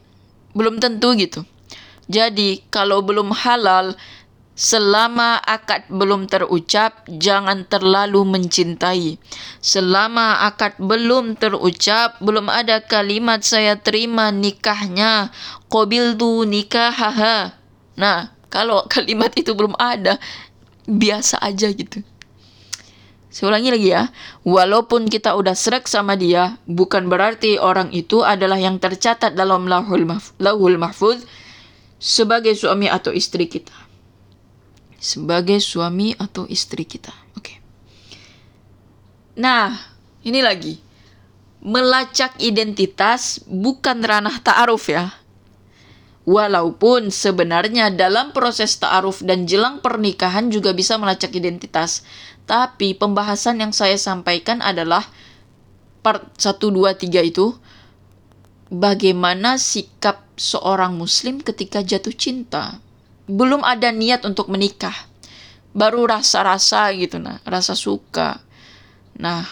Belum 0.56 0.80
tentu 0.80 1.12
gitu. 1.14 1.44
Jadi, 2.10 2.66
kalau 2.74 3.06
belum 3.06 3.30
halal, 3.30 3.94
selama 4.58 5.38
akad 5.38 5.86
belum 5.86 6.26
terucap, 6.26 7.06
jangan 7.06 7.62
terlalu 7.70 8.26
mencintai. 8.26 9.14
Selama 9.62 10.42
akad 10.42 10.74
belum 10.82 11.38
terucap, 11.38 12.18
belum 12.18 12.50
ada 12.50 12.82
kalimat 12.82 13.46
saya 13.46 13.78
terima 13.78 14.34
nikahnya, 14.34 15.30
qabil 15.70 16.18
tu 16.18 16.42
nikahaha. 16.50 17.54
Nah, 17.94 18.34
kalau 18.50 18.82
kalimat 18.92 19.30
itu 19.38 19.54
belum 19.54 19.78
ada, 19.78 20.18
biasa 20.90 21.38
aja 21.38 21.70
gitu. 21.70 22.02
Saya 23.30 23.54
lagi 23.54 23.70
ya. 23.78 24.10
Walaupun 24.42 25.06
kita 25.06 25.38
udah 25.38 25.54
serak 25.54 25.86
sama 25.86 26.18
dia, 26.18 26.58
bukan 26.66 27.06
berarti 27.06 27.62
orang 27.62 27.94
itu 27.94 28.26
adalah 28.26 28.58
yang 28.58 28.82
tercatat 28.82 29.38
dalam 29.38 29.70
lahul, 29.70 30.02
mahf 30.02 30.34
lahul 30.42 30.74
mahfuz 30.74 31.22
sebagai 32.00 32.56
suami 32.56 32.88
atau 32.88 33.12
istri 33.12 33.46
kita. 33.46 33.76
Sebagai 34.96 35.60
suami 35.60 36.16
atau 36.16 36.48
istri 36.48 36.88
kita. 36.88 37.12
Oke. 37.36 37.44
Okay. 37.44 37.56
Nah, 39.36 39.76
ini 40.24 40.40
lagi. 40.40 40.80
Melacak 41.60 42.40
identitas 42.40 43.44
bukan 43.44 44.00
ranah 44.00 44.40
ta'aruf 44.40 44.88
ya. 44.88 45.12
Walaupun 46.24 47.12
sebenarnya 47.12 47.92
dalam 47.92 48.32
proses 48.32 48.80
ta'aruf 48.80 49.20
dan 49.20 49.44
jelang 49.44 49.84
pernikahan 49.84 50.48
juga 50.48 50.72
bisa 50.72 50.96
melacak 50.96 51.36
identitas. 51.36 52.04
Tapi 52.48 52.96
pembahasan 52.96 53.60
yang 53.60 53.72
saya 53.76 54.00
sampaikan 54.00 54.64
adalah 54.64 55.04
part 56.00 56.32
1, 56.40 56.56
2, 56.60 56.96
3 56.96 57.28
itu 57.28 57.56
bagaimana 58.72 59.60
sikap 59.60 60.29
seorang 60.40 60.96
muslim 60.96 61.44
ketika 61.44 61.84
jatuh 61.84 62.16
cinta. 62.16 62.80
Belum 63.28 63.60
ada 63.60 63.92
niat 63.92 64.24
untuk 64.24 64.48
menikah. 64.48 64.96
Baru 65.76 66.08
rasa-rasa 66.08 66.88
gitu 66.96 67.20
nah, 67.20 67.44
rasa 67.44 67.76
suka. 67.76 68.40
Nah, 69.20 69.44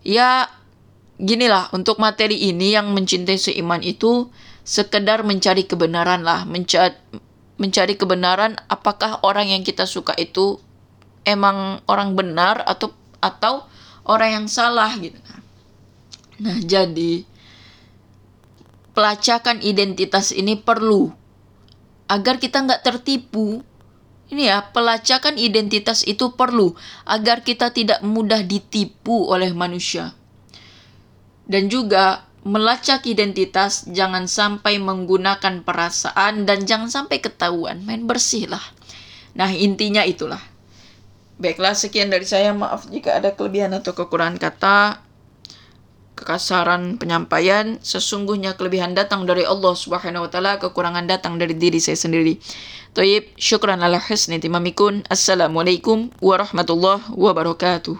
ya 0.00 0.48
ginilah 1.20 1.68
untuk 1.76 2.00
materi 2.00 2.48
ini 2.48 2.72
yang 2.72 2.90
mencintai 2.96 3.36
seiman 3.36 3.84
itu 3.84 4.32
sekedar 4.64 5.22
mencari 5.22 5.68
kebenaran 5.68 6.24
lah, 6.24 6.48
mencari 6.48 6.96
mencari 7.60 7.94
kebenaran 7.94 8.58
apakah 8.66 9.22
orang 9.22 9.54
yang 9.54 9.62
kita 9.62 9.86
suka 9.86 10.16
itu 10.18 10.58
emang 11.22 11.78
orang 11.86 12.18
benar 12.18 12.64
atau 12.66 12.90
atau 13.22 13.62
orang 14.02 14.42
yang 14.42 14.46
salah 14.50 14.90
gitu. 14.98 15.14
Nah, 16.42 16.58
jadi 16.58 17.22
pelacakan 18.92 19.60
identitas 19.64 20.32
ini 20.32 20.56
perlu 20.56 21.12
agar 22.08 22.36
kita 22.36 22.64
nggak 22.64 22.84
tertipu. 22.84 23.64
Ini 24.32 24.48
ya, 24.48 24.58
pelacakan 24.72 25.36
identitas 25.36 26.08
itu 26.08 26.32
perlu 26.32 26.72
agar 27.04 27.44
kita 27.44 27.68
tidak 27.68 28.00
mudah 28.00 28.40
ditipu 28.40 29.28
oleh 29.28 29.52
manusia. 29.52 30.16
Dan 31.44 31.68
juga 31.68 32.24
melacak 32.42 33.04
identitas 33.04 33.84
jangan 33.92 34.24
sampai 34.24 34.80
menggunakan 34.80 35.60
perasaan 35.60 36.48
dan 36.48 36.64
jangan 36.64 36.88
sampai 36.88 37.20
ketahuan. 37.20 37.84
Main 37.84 38.08
bersih 38.08 38.48
lah. 38.48 38.64
Nah, 39.36 39.52
intinya 39.52 40.00
itulah. 40.00 40.40
Baiklah, 41.36 41.76
sekian 41.76 42.08
dari 42.08 42.24
saya. 42.24 42.56
Maaf 42.56 42.88
jika 42.88 43.20
ada 43.20 43.36
kelebihan 43.36 43.76
atau 43.76 43.92
kekurangan 43.92 44.40
kata 44.40 45.04
kekasaran 46.22 47.02
penyampaian 47.02 47.82
sesungguhnya 47.82 48.54
kelebihan 48.54 48.94
datang 48.94 49.26
dari 49.26 49.42
Allah 49.42 49.74
Subhanahu 49.74 50.24
wa 50.24 50.30
taala 50.30 50.62
kekurangan 50.62 51.10
datang 51.10 51.34
dari 51.42 51.58
diri 51.58 51.82
saya 51.82 51.98
sendiri. 51.98 52.38
Tayyib, 52.94 53.34
syukran 53.34 53.82
ala 53.82 53.98
husni 53.98 54.38
timamikun. 54.38 55.02
Assalamualaikum 55.10 56.14
warahmatullahi 56.22 57.10
wabarakatuh. 57.10 57.98